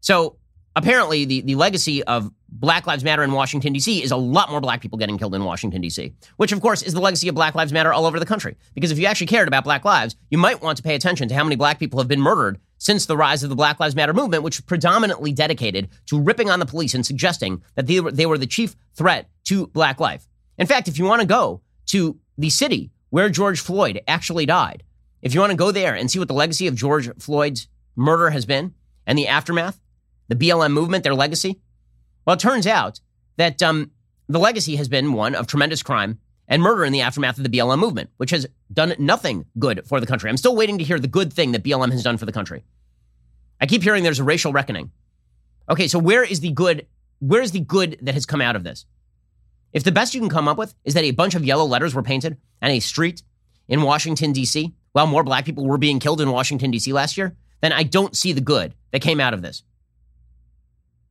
[0.00, 0.36] So
[0.74, 4.02] apparently, the, the legacy of Black Lives Matter in Washington, D.C.
[4.02, 6.92] is a lot more black people getting killed in Washington, D.C., which, of course, is
[6.92, 8.56] the legacy of Black Lives Matter all over the country.
[8.74, 11.34] Because if you actually cared about black lives, you might want to pay attention to
[11.34, 14.14] how many black people have been murdered since the rise of the Black Lives Matter
[14.14, 18.26] movement, which predominantly dedicated to ripping on the police and suggesting that they were, they
[18.26, 20.26] were the chief threat to black life.
[20.58, 24.82] In fact, if you want to go to the city where George Floyd actually died,
[25.22, 28.30] if you want to go there and see what the legacy of George Floyd's murder
[28.30, 28.74] has been
[29.06, 29.78] and the aftermath,
[30.28, 31.60] the BLM movement, their legacy,
[32.30, 33.00] well, it turns out
[33.38, 33.90] that um,
[34.28, 37.50] the legacy has been one of tremendous crime and murder in the aftermath of the
[37.50, 40.30] BLM movement, which has done nothing good for the country.
[40.30, 42.62] I'm still waiting to hear the good thing that BLM has done for the country.
[43.60, 44.92] I keep hearing there's a racial reckoning.
[45.68, 46.86] Okay, so where is the good?
[47.18, 48.86] Where is the good that has come out of this?
[49.72, 51.96] If the best you can come up with is that a bunch of yellow letters
[51.96, 53.24] were painted on a street
[53.66, 56.92] in Washington, D.C., while more black people were being killed in Washington, D.C.
[56.92, 59.64] last year, then I don't see the good that came out of this.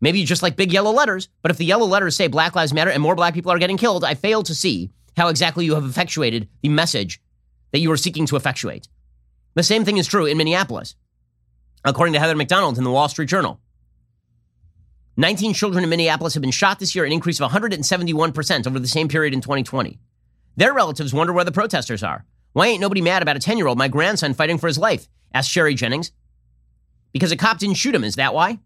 [0.01, 2.73] Maybe you just like big yellow letters, but if the yellow letters say Black Lives
[2.73, 5.75] Matter and more black people are getting killed, I fail to see how exactly you
[5.75, 7.21] have effectuated the message
[7.71, 8.87] that you are seeking to effectuate.
[9.55, 10.95] The same thing is true in Minneapolis,
[11.83, 13.59] according to Heather Mac Donald in the Wall Street Journal.
[15.17, 18.87] 19 children in Minneapolis have been shot this year, an increase of 171% over the
[18.87, 19.99] same period in 2020.
[20.55, 22.25] Their relatives wonder where the protesters are.
[22.53, 25.09] Why ain't nobody mad about a 10 year old, my grandson, fighting for his life?
[25.33, 26.11] asked Sherry Jennings.
[27.11, 28.59] Because a cop didn't shoot him, is that why?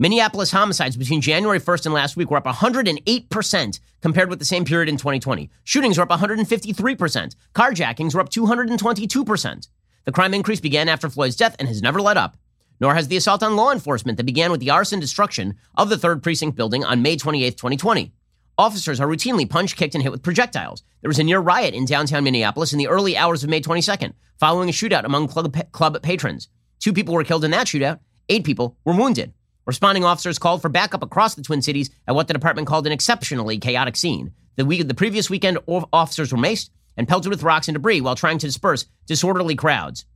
[0.00, 4.64] Minneapolis homicides between January 1st and last week were up 108% compared with the same
[4.64, 5.50] period in 2020.
[5.64, 7.34] Shootings were up 153%.
[7.52, 9.68] Carjackings were up 222%.
[10.04, 12.36] The crime increase began after Floyd's death and has never let up.
[12.78, 15.96] Nor has the assault on law enforcement that began with the arson destruction of the
[15.96, 18.12] 3rd Precinct building on May 28, 2020.
[18.56, 20.84] Officers are routinely punched, kicked, and hit with projectiles.
[21.00, 24.12] There was a near riot in downtown Minneapolis in the early hours of May 22nd,
[24.38, 26.46] following a shootout among club, club patrons.
[26.78, 27.98] Two people were killed in that shootout.
[28.28, 29.32] Eight people were wounded.
[29.68, 32.92] Responding officers called for backup across the Twin Cities at what the department called an
[32.92, 34.32] exceptionally chaotic scene.
[34.56, 35.58] The, week, the previous weekend,
[35.92, 40.06] officers were maced and pelted with rocks and debris while trying to disperse disorderly crowds.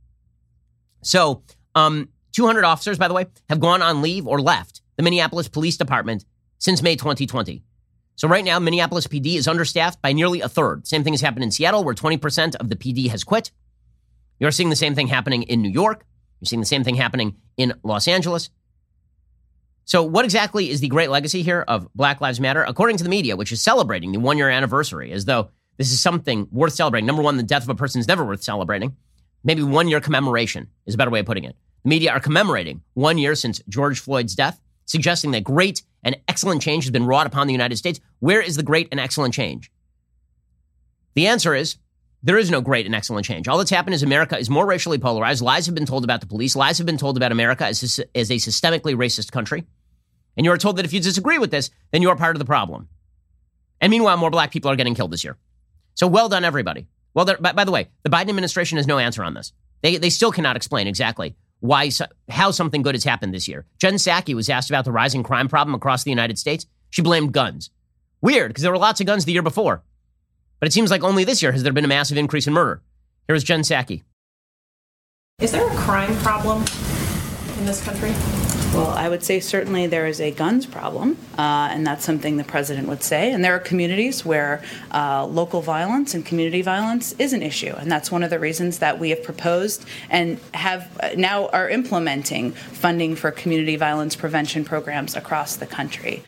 [1.03, 1.43] So,
[1.75, 5.77] um, 200 officers, by the way, have gone on leave or left the Minneapolis Police
[5.77, 6.25] Department
[6.57, 7.61] since May 2020.
[8.15, 10.87] So, right now, Minneapolis PD is understaffed by nearly a third.
[10.87, 13.51] Same thing has happened in Seattle, where 20% of the PD has quit.
[14.39, 16.07] You're seeing the same thing happening in New York.
[16.41, 18.49] You're seeing the same thing happening in Los Angeles.
[19.85, 22.63] So, what exactly is the great legacy here of Black Lives Matter?
[22.63, 26.01] According to the media, which is celebrating the one year anniversary, as though this is
[26.01, 27.05] something worth celebrating.
[27.05, 28.95] Number one, the death of a person is never worth celebrating.
[29.43, 31.55] Maybe one year commemoration is a better way of putting it.
[31.83, 36.61] The media are commemorating one year since George Floyd's death, suggesting that great and excellent
[36.61, 37.99] change has been wrought upon the United States.
[38.19, 39.71] Where is the great and excellent change?
[41.15, 41.77] The answer is
[42.23, 43.47] there is no great and excellent change.
[43.47, 45.41] All that's happened is America is more racially polarized.
[45.41, 46.55] Lies have been told about the police.
[46.55, 49.65] Lies have been told about America as a, as a systemically racist country.
[50.37, 52.39] And you are told that if you disagree with this, then you are part of
[52.39, 52.87] the problem.
[53.81, 55.37] And meanwhile, more black people are getting killed this year.
[55.95, 56.87] So well done, everybody.
[57.13, 59.51] Well, by, by, the way, the Biden administration has no answer on this.
[59.81, 61.89] They, they still cannot explain exactly why
[62.29, 63.65] how something good has happened this year.
[63.79, 66.65] Jen Psaki was asked about the rising crime problem across the United States.
[66.89, 67.69] She blamed guns.
[68.21, 69.83] Weird, because there were lots of guns the year before.
[70.63, 72.81] But it seems like only this year has there been a massive increase in murder.
[73.27, 74.01] Here is Jen Psaki.
[75.41, 76.63] Is there a crime problem
[77.57, 78.11] in this country?
[78.73, 82.45] Well, I would say certainly there is a guns problem, uh, and that's something the
[82.45, 83.33] president would say.
[83.33, 87.91] And there are communities where uh, local violence and community violence is an issue, and
[87.91, 92.53] that's one of the reasons that we have proposed and have uh, now are implementing
[92.53, 96.23] funding for community violence prevention programs across the country.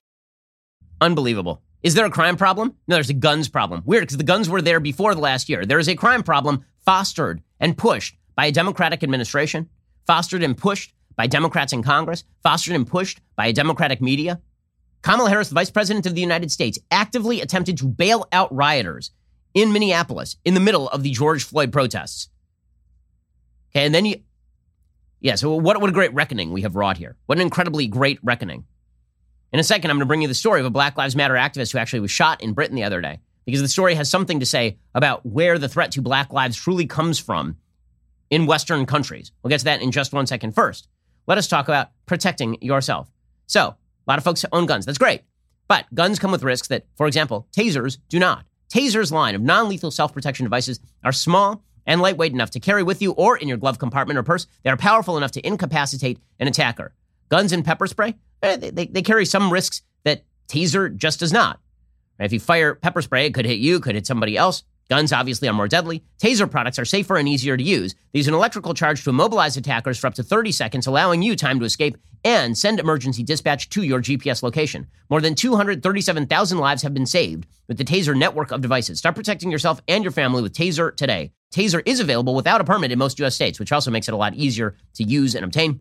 [1.00, 1.62] Unbelievable.
[1.86, 2.74] Is there a crime problem?
[2.88, 3.84] No, there's a guns problem.
[3.86, 5.68] Weird, because the guns were there before the last year.
[5.68, 9.70] There is a crime problem fostered and pushed by a Democratic administration,
[10.08, 14.42] fostered and pushed by Democrats in Congress, fostered and pushed by a Democratic media.
[15.04, 19.12] Kamala Harris, the Vice President of the United States, actively attempted to bail out rioters
[19.54, 22.30] in Minneapolis in the middle of the George Floyd protests.
[23.70, 24.22] Okay, and then you,
[25.20, 27.16] yeah, so what, what a great reckoning we have wrought here.
[27.28, 28.66] What an incredibly great reckoning.
[29.56, 31.36] In a second, I'm going to bring you the story of a Black Lives Matter
[31.36, 34.42] activist who actually was shot in Britain the other day, because the story has something
[34.42, 37.56] to say about where the threat to Black lives truly comes from
[38.30, 39.32] in Western countries.
[39.42, 40.56] We'll get to that in just one second.
[40.56, 40.90] First,
[41.26, 43.10] let us talk about protecting yourself.
[43.48, 44.86] So, a lot of folks own guns.
[44.86, 45.22] That's great.
[45.70, 48.44] But guns come with risks that, for example, tasers do not.
[48.68, 52.84] Taser's line of non lethal self protection devices are small and lightweight enough to carry
[52.84, 54.48] with you or in your glove compartment or purse.
[54.64, 56.94] They are powerful enough to incapacitate an attacker.
[57.30, 58.16] Guns and pepper spray,
[58.46, 61.60] Eh, they, they, they carry some risks that Taser just does not.
[62.20, 64.64] If you fire pepper spray, it could hit you, could hit somebody else.
[64.88, 66.04] Guns obviously are more deadly.
[66.22, 67.96] Taser products are safer and easier to use.
[68.14, 71.36] They use an electrical charge to immobilize attackers for up to 30 seconds, allowing you
[71.36, 74.88] time to escape and send emergency dispatch to your GPS location.
[75.10, 79.00] More than 237,000 lives have been saved with the Taser network of devices.
[79.00, 81.32] Start protecting yourself and your family with Taser today.
[81.54, 83.34] Taser is available without a permit in most U.S.
[83.34, 85.80] states, which also makes it a lot easier to use and obtain.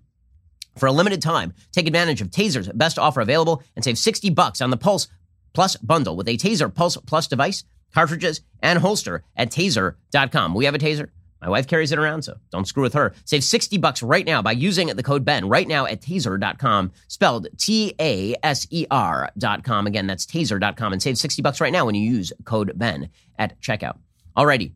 [0.77, 4.61] For a limited time, take advantage of Taser's best offer available and save 60 bucks
[4.61, 5.09] on the Pulse
[5.53, 7.65] Plus bundle with a Taser Pulse Plus device
[7.95, 10.55] cartridges, and holster at taser.com.
[10.55, 11.09] We have a taser.
[11.41, 13.15] My wife carries it around, so don't screw with her.
[13.27, 17.49] Save 60 bucks right now by using the code BEN right now at taser.com, spelled
[17.59, 19.87] T A S E R.com.
[19.87, 23.61] Again, that's taser.com, and save 60 bucks right now when you use code BEN at
[23.61, 23.99] checkout.
[24.37, 24.73] Alrighty,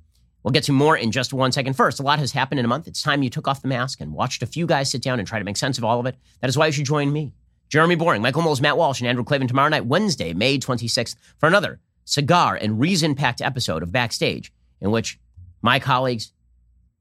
[0.49, 1.75] we'll get to more in just one second.
[1.75, 2.89] First, a lot has happened in a month.
[2.89, 5.29] It's time you took off the mask and watched a few guys sit down and
[5.29, 6.17] try to make sense of all of it.
[6.41, 7.35] That is why you should join me.
[7.69, 11.49] Jeremy Boring, Michael Knowles, Matt Walsh, and Andrew Klavan tomorrow night, Wednesday, May 26th, for
[11.49, 15.21] another cigar, and reason packed episode of Backstage, in which
[15.61, 16.33] my colleagues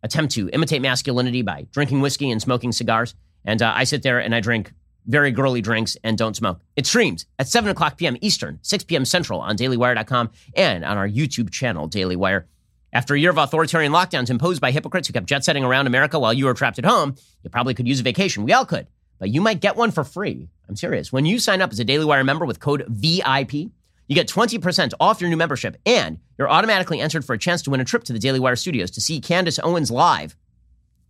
[0.04, 3.16] attempt to imitate masculinity by drinking whiskey and smoking cigars.
[3.46, 4.74] And uh, I sit there and I drink
[5.06, 6.60] very girly drinks and don't smoke.
[6.76, 8.18] It streams at 7 o'clock p.m.
[8.20, 9.06] Eastern, 6 p.m.
[9.06, 12.46] Central on dailywire.com and on our YouTube channel, Daily Wire.
[12.94, 16.20] After a year of authoritarian lockdowns imposed by hypocrites who kept jet setting around America
[16.20, 18.44] while you were trapped at home, you probably could use a vacation.
[18.44, 18.88] We all could,
[19.20, 20.48] but you might get one for free.
[20.70, 21.12] I'm serious.
[21.12, 24.94] When you sign up as a Daily Wire member with code VIP, you get 20%
[25.02, 28.06] off your new membership, and you're automatically entered for a chance to win a trip
[28.06, 30.38] to the Daily Wire studios to see Candace Owens live.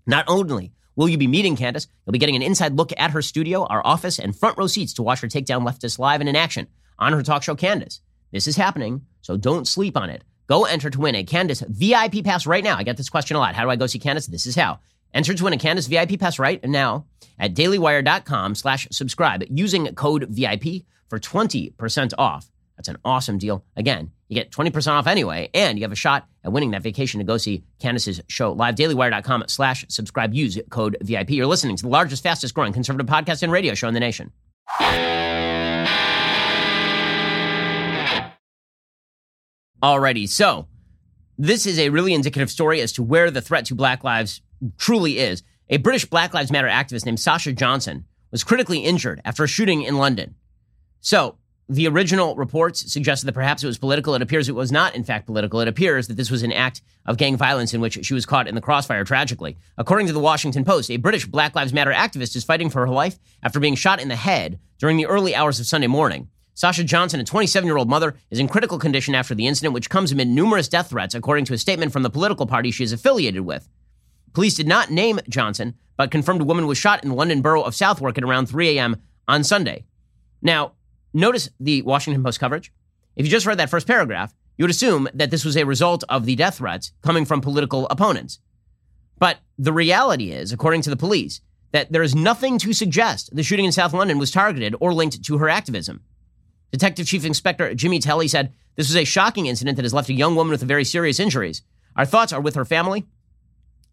[0.07, 3.21] Not only will you be meeting Candace, you'll be getting an inside look at her
[3.21, 6.29] studio, our office, and front row seats to watch her take down leftists live and
[6.29, 6.67] in action
[6.97, 8.01] on her talk show, Candace.
[8.31, 10.23] This is happening, so don't sleep on it.
[10.47, 12.77] Go enter to win a Candace VIP pass right now.
[12.77, 13.55] I get this question a lot.
[13.55, 14.27] How do I go see Candace?
[14.27, 14.79] This is how.
[15.13, 17.05] Enter to win a Candace VIP pass right now
[17.39, 22.49] at dailywire.com slash subscribe using code VIP for 20% off.
[22.77, 23.65] That's an awesome deal.
[23.75, 27.17] Again, you get 20% off anyway, and you have a shot at winning that vacation
[27.19, 28.75] to go see Candace's show live.
[28.75, 30.33] DailyWire.com slash subscribe.
[30.33, 31.31] Use code VIP.
[31.31, 34.31] You're listening to the largest, fastest growing conservative podcast and radio show in the nation.
[39.81, 40.67] Alrighty, so
[41.37, 44.41] this is a really indicative story as to where the threat to Black lives
[44.77, 45.43] truly is.
[45.69, 49.83] A British Black Lives Matter activist named Sasha Johnson was critically injured after a shooting
[49.83, 50.35] in London.
[51.01, 51.37] So,
[51.69, 54.15] the original reports suggested that perhaps it was political.
[54.15, 55.59] It appears it was not, in fact, political.
[55.59, 58.47] It appears that this was an act of gang violence in which she was caught
[58.47, 59.57] in the crossfire tragically.
[59.77, 62.91] According to the Washington Post, a British Black Lives Matter activist is fighting for her
[62.91, 66.29] life after being shot in the head during the early hours of Sunday morning.
[66.57, 69.89] Sasha Johnson, a 27 year old mother, is in critical condition after the incident, which
[69.89, 72.91] comes amid numerous death threats, according to a statement from the political party she is
[72.91, 73.69] affiliated with.
[74.33, 77.61] Police did not name Johnson, but confirmed a woman was shot in the London borough
[77.61, 78.97] of Southwark at around 3 a.m.
[79.27, 79.85] on Sunday.
[80.41, 80.73] Now,
[81.17, 82.71] Notice the Washington Post coverage.
[83.15, 86.03] If you just read that first paragraph, you would assume that this was a result
[86.09, 88.39] of the death threats coming from political opponents.
[89.17, 91.41] But the reality is, according to the police,
[91.71, 95.23] that there is nothing to suggest the shooting in South London was targeted or linked
[95.23, 96.01] to her activism.
[96.71, 100.13] Detective Chief Inspector Jimmy Telly said this was a shocking incident that has left a
[100.13, 101.61] young woman with very serious injuries.
[101.95, 103.05] Our thoughts are with her family,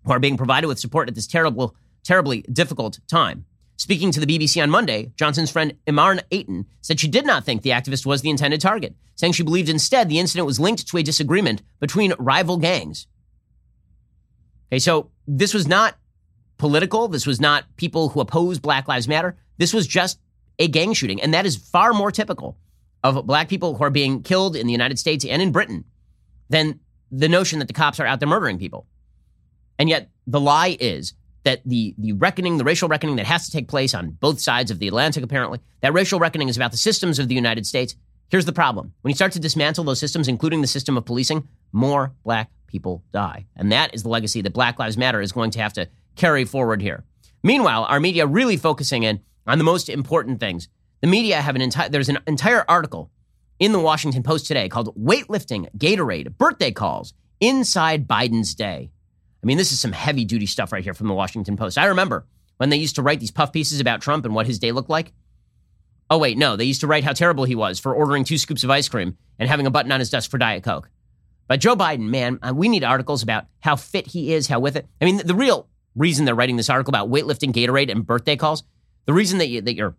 [0.05, 3.47] who are being provided with support at this terrible, terribly difficult time.
[3.77, 7.63] Speaking to the BBC on Monday, Johnson's friend Imarn Ayton said she did not think
[7.63, 10.97] the activist was the intended target, saying she believed instead the incident was linked to
[10.99, 13.07] a disagreement between rival gangs.
[14.71, 15.97] Okay, so this was not
[16.57, 17.09] political.
[17.09, 19.37] This was not people who oppose Black Lives Matter.
[19.59, 20.21] This was just
[20.59, 21.21] a gang shooting.
[21.21, 22.57] And that is far more typical
[23.05, 25.85] of black people who are being killed in the United States and in Britain
[26.49, 26.81] than
[27.13, 28.87] the notion that the cops are out there murdering people.
[29.79, 31.13] And yet the lie is
[31.45, 34.71] that the the reckoning, the racial reckoning that has to take place on both sides
[34.71, 37.95] of the Atlantic, apparently, that racial reckoning is about the systems of the United States.
[38.31, 41.47] Here's the problem: when you start to dismantle those systems, including the system of policing,
[41.73, 45.51] more black people die, and that is the legacy that Black Lives Matter is going
[45.51, 47.05] to have to carry forward here.
[47.43, 50.69] Meanwhile, our media really focusing in on the most important things.
[51.05, 53.11] The media have an entire there's an entire article
[53.59, 58.91] in the Washington Post today called "Weightlifting Gatorade Birthday Calls Inside Biden's Day."
[59.43, 61.77] I mean, this is some heavy duty stuff right here from the Washington Post.
[61.77, 62.25] I remember
[62.57, 64.89] when they used to write these puff pieces about Trump and what his day looked
[64.89, 65.13] like.
[66.09, 68.65] Oh, wait, no, they used to write how terrible he was for ordering two scoops
[68.65, 70.89] of ice cream and having a button on his desk for Diet Coke.
[71.49, 74.75] But Joe Biden, man, uh, we need articles about how fit he is, how with
[74.75, 74.87] it.
[75.03, 78.65] I mean, the real reason they're writing this article about weightlifting, Gatorade, and birthday calls,
[79.05, 79.97] the reason that, you, that you're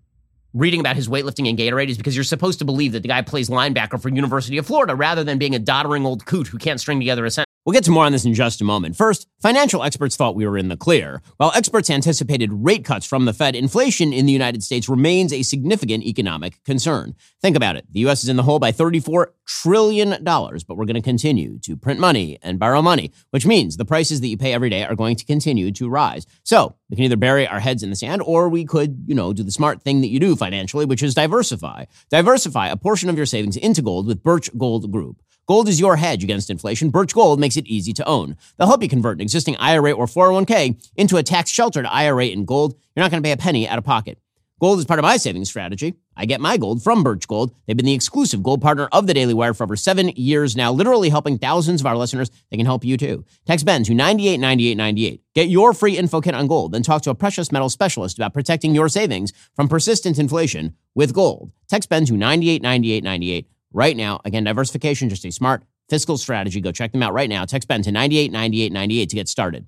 [0.55, 3.21] reading about his weightlifting in Gatorade is because you're supposed to believe that the guy
[3.21, 6.79] plays linebacker for University of Florida rather than being a doddering old coot who can't
[6.79, 7.44] string together a sentence.
[7.65, 8.95] We'll get to more on this in just a moment.
[8.95, 11.23] First, financial experts thought we were in the clear.
[11.37, 15.41] While experts anticipated rate cuts from the Fed, inflation in the United States remains a
[15.41, 17.15] significant economic concern.
[17.41, 17.87] Think about it.
[17.91, 18.21] The U.S.
[18.21, 22.37] is in the hole by $34 trillion, but we're going to continue to print money
[22.43, 25.25] and borrow money, which means the prices that you pay every day are going to
[25.25, 26.27] continue to rise.
[26.43, 29.33] So we can either bury our heads in the sand or we could, you know,
[29.33, 31.85] do the smart thing that you do financially, which is diversify.
[32.11, 35.19] Diversify a portion of your savings into gold with Birch Gold Group.
[35.47, 36.89] Gold is your hedge against inflation.
[36.89, 38.35] Birch Gold makes it easy to own.
[38.57, 42.45] They'll help you convert an existing IRA or 401k into a tax sheltered IRA in
[42.45, 42.73] gold.
[42.95, 44.17] You're not going to pay a penny out of pocket.
[44.59, 45.95] Gold is part of my savings strategy.
[46.15, 47.53] I get my gold from Birch Gold.
[47.67, 50.71] They've been the exclusive gold partner of the Daily Wire for over seven years now,
[50.71, 52.31] literally helping thousands of our listeners.
[52.49, 53.25] They can help you too.
[53.45, 55.21] Text Ben to 989898.
[55.35, 58.33] Get your free info kit on gold, then talk to a precious metal specialist about
[58.33, 61.51] protecting your savings from persistent inflation with gold.
[61.67, 64.21] Text Ben to 989898 right now.
[64.25, 66.61] Again, diversification, just a smart fiscal strategy.
[66.61, 67.45] Go check them out right now.
[67.45, 69.65] Text Ben to 989898 to get started.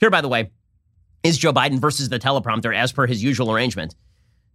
[0.00, 0.50] Here, by the way,
[1.22, 3.94] is Joe Biden versus the teleprompter as per his usual arrangement.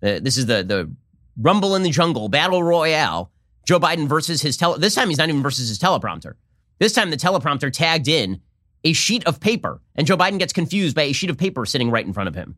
[0.03, 0.91] Uh, this is the the
[1.39, 3.31] Rumble in the Jungle Battle Royale.
[3.65, 4.79] Joe Biden versus his tele.
[4.79, 6.33] This time he's not even versus his teleprompter.
[6.79, 8.41] This time the teleprompter tagged in
[8.83, 11.91] a sheet of paper, and Joe Biden gets confused by a sheet of paper sitting
[11.91, 12.55] right in front of him.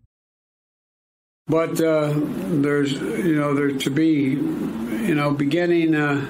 [1.49, 6.29] But uh, there's, you know, there to be, you know, beginning uh,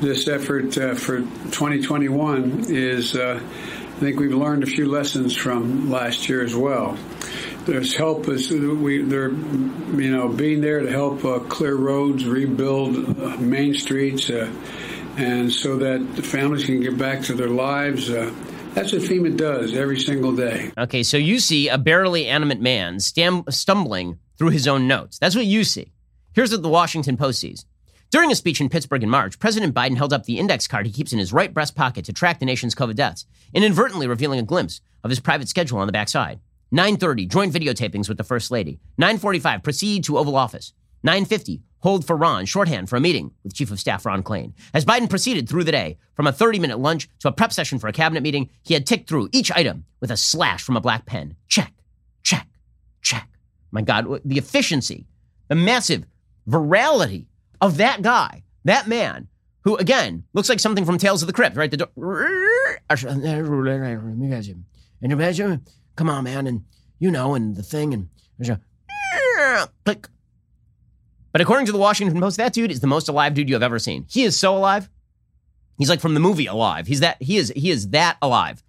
[0.00, 5.90] this effort uh, for 2021 is, uh, I think we've learned a few lessons from
[5.90, 6.98] last year as well.
[7.64, 13.18] There's help as we they're, you know, being there to help uh, clear roads, rebuild
[13.18, 18.08] uh, main streets, and so that the families can get back to their lives.
[18.08, 20.72] That's what FEMA does every single day.
[20.76, 25.18] Okay, so you see a barely animate man stam- stumbling through his own notes.
[25.18, 25.92] That's what you see.
[26.32, 27.64] Here's what the Washington Post sees.
[28.10, 30.92] During a speech in Pittsburgh in March, President Biden held up the index card he
[30.92, 34.44] keeps in his right breast pocket to track the nation's COVID deaths, inadvertently revealing a
[34.44, 36.40] glimpse of his private schedule on the backside.
[36.72, 38.80] 9:30 joint videotapings with the First Lady.
[39.00, 40.72] 9:45 proceed to Oval Office.
[41.04, 44.54] 9:50 hold for Ron, shorthand for a meeting with Chief of Staff Ron Klain.
[44.72, 47.88] As Biden proceeded through the day, from a 30-minute lunch to a prep session for
[47.88, 51.04] a cabinet meeting, he had ticked through each item with a slash from a black
[51.04, 51.36] pen.
[51.46, 51.74] Check,
[52.22, 52.48] check,
[53.02, 53.33] check.
[53.74, 55.04] My God, the efficiency,
[55.48, 56.06] the massive
[56.48, 57.26] virality
[57.60, 59.26] of that guy, that man,
[59.64, 61.68] who again looks like something from Tales of the Crypt, right?
[61.68, 61.88] The door,
[65.02, 65.66] and imagine,
[65.96, 66.64] come on, man, and
[67.00, 68.08] you know, and the thing, and
[69.84, 70.08] click.
[71.32, 73.62] But according to the Washington Post, that dude is the most alive dude you have
[73.64, 74.06] ever seen.
[74.08, 74.88] He is so alive.
[75.78, 76.86] He's like from the movie Alive.
[76.86, 78.62] He's that he is he is that alive.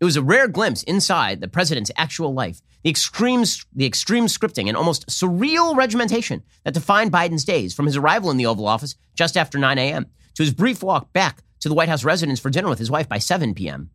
[0.00, 4.68] It was a rare glimpse inside the president's actual life, the extreme, the extreme scripting
[4.68, 8.94] and almost surreal regimentation that defined Biden's days from his arrival in the Oval Office
[9.14, 10.06] just after 9 a.m.
[10.34, 13.08] to his brief walk back to the White House residence for dinner with his wife
[13.08, 13.90] by 7 p.m.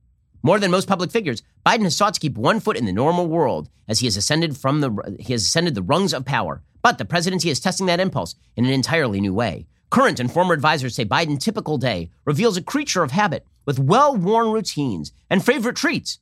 [0.46, 3.28] More than most public figures, Biden has sought to keep one foot in the normal
[3.28, 6.62] world as he has ascended from the he has ascended the rungs of power.
[6.82, 9.68] But the presidency is testing that impulse in an entirely new way.
[9.90, 14.16] Current and former advisors say Biden's typical day reveals a creature of habit with well
[14.18, 16.20] worn routines and favorite treats.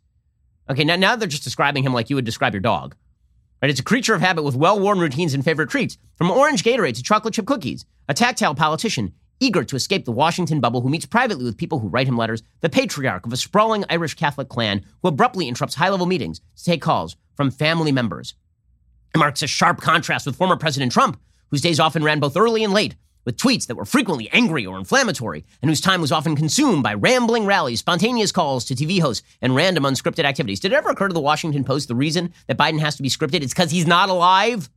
[0.70, 2.96] Okay, now, now they're just describing him like you would describe your dog.
[3.62, 3.70] Right?
[3.70, 6.96] It's a creature of habit with well worn routines and favorite treats, from orange Gatorade
[6.96, 11.06] to chocolate chip cookies, a tactile politician eager to escape the Washington bubble who meets
[11.06, 14.86] privately with people who write him letters, the patriarch of a sprawling Irish Catholic clan
[15.02, 18.36] who abruptly interrupts high level meetings to take calls from family members.
[19.14, 22.64] It marks a sharp contrast with former President Trump, whose days often ran both early
[22.64, 22.96] and late,
[23.26, 26.94] with tweets that were frequently angry or inflammatory, and whose time was often consumed by
[26.94, 30.60] rambling rallies, spontaneous calls to TV hosts, and random unscripted activities.
[30.60, 33.10] Did it ever occur to the Washington Post the reason that Biden has to be
[33.10, 34.70] scripted is because he's not alive?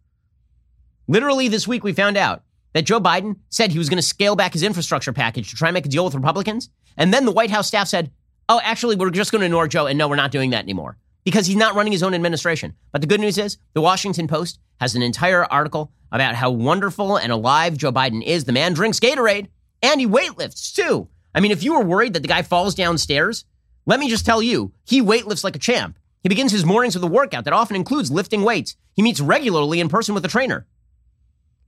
[1.06, 2.42] Literally, this week we found out
[2.72, 5.68] that Joe Biden said he was going to scale back his infrastructure package to try
[5.68, 6.70] and make a deal with Republicans.
[6.96, 8.10] And then the White House staff said,
[8.48, 10.96] oh, actually, we're just going to ignore Joe, and no, we're not doing that anymore
[11.24, 12.74] because he's not running his own administration.
[12.92, 17.16] But the good news is the Washington Post has an entire article about how wonderful
[17.16, 18.44] and alive Joe Biden is.
[18.44, 19.48] The man drinks Gatorade
[19.82, 21.08] and he weightlifts too.
[21.34, 23.44] I mean, if you were worried that the guy falls downstairs,
[23.86, 25.98] let me just tell you, he weightlifts like a champ.
[26.22, 28.76] He begins his mornings with a workout that often includes lifting weights.
[28.94, 30.66] He meets regularly in person with a trainer.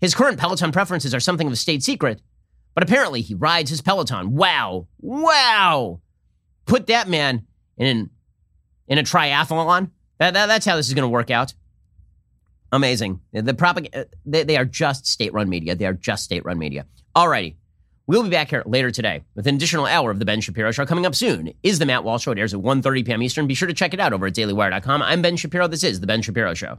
[0.01, 2.23] His current Peloton preferences are something of a state secret,
[2.75, 4.35] but apparently he rides his Peloton.
[4.35, 4.87] Wow.
[5.01, 6.01] Wow.
[6.65, 7.47] Put that man
[7.77, 8.11] in
[8.89, 9.91] in a triathlon.
[10.19, 11.55] That, that, that's how this is going to work out.
[12.73, 13.21] Amazing.
[13.33, 15.75] The propag- uh, they, they are just state run media.
[15.75, 16.87] They are just state run media.
[17.15, 17.57] Alrighty.
[18.09, 20.87] We'll be back here later today with an additional hour of the Ben Shapiro Show.
[20.87, 22.33] Coming up soon is the Matt Walsh Show.
[22.33, 23.23] It airs at 1.30 p.m.
[23.23, 23.47] Eastern.
[23.49, 25.03] Be sure to check it out over at dailywire.com.
[25.03, 25.67] I'm Ben Shapiro.
[25.67, 26.79] This is the Ben Shapiro Show.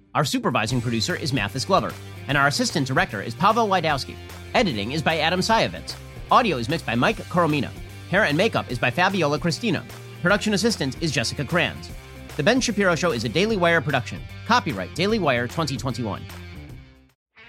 [0.13, 1.93] Our supervising producer is Mathis Glover,
[2.27, 4.17] and our assistant director is Pavel Wydowski.
[4.53, 5.95] Editing is by Adam Sayevitz.
[6.29, 7.69] Audio is mixed by Mike Coromina.
[8.09, 9.85] Hair and makeup is by Fabiola Cristina.
[10.21, 11.89] Production assistant is Jessica Kranz.
[12.35, 14.19] The Ben Shapiro Show is a Daily Wire production.
[14.47, 16.21] Copyright Daily Wire 2021.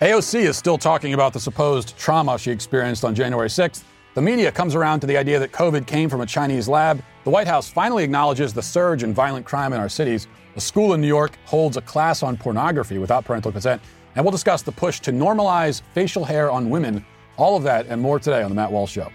[0.00, 3.82] AOC is still talking about the supposed trauma she experienced on January 6th.
[4.14, 7.02] The media comes around to the idea that COVID came from a Chinese lab.
[7.24, 10.28] The White House finally acknowledges the surge in violent crime in our cities.
[10.54, 13.80] A school in New York holds a class on pornography without parental consent.
[14.14, 17.04] And we'll discuss the push to normalize facial hair on women.
[17.38, 19.10] All of that and more today on The Matt Walsh Show.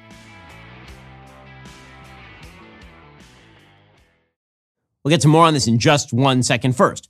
[5.04, 6.76] We'll get to more on this in just one second.
[6.76, 7.10] First,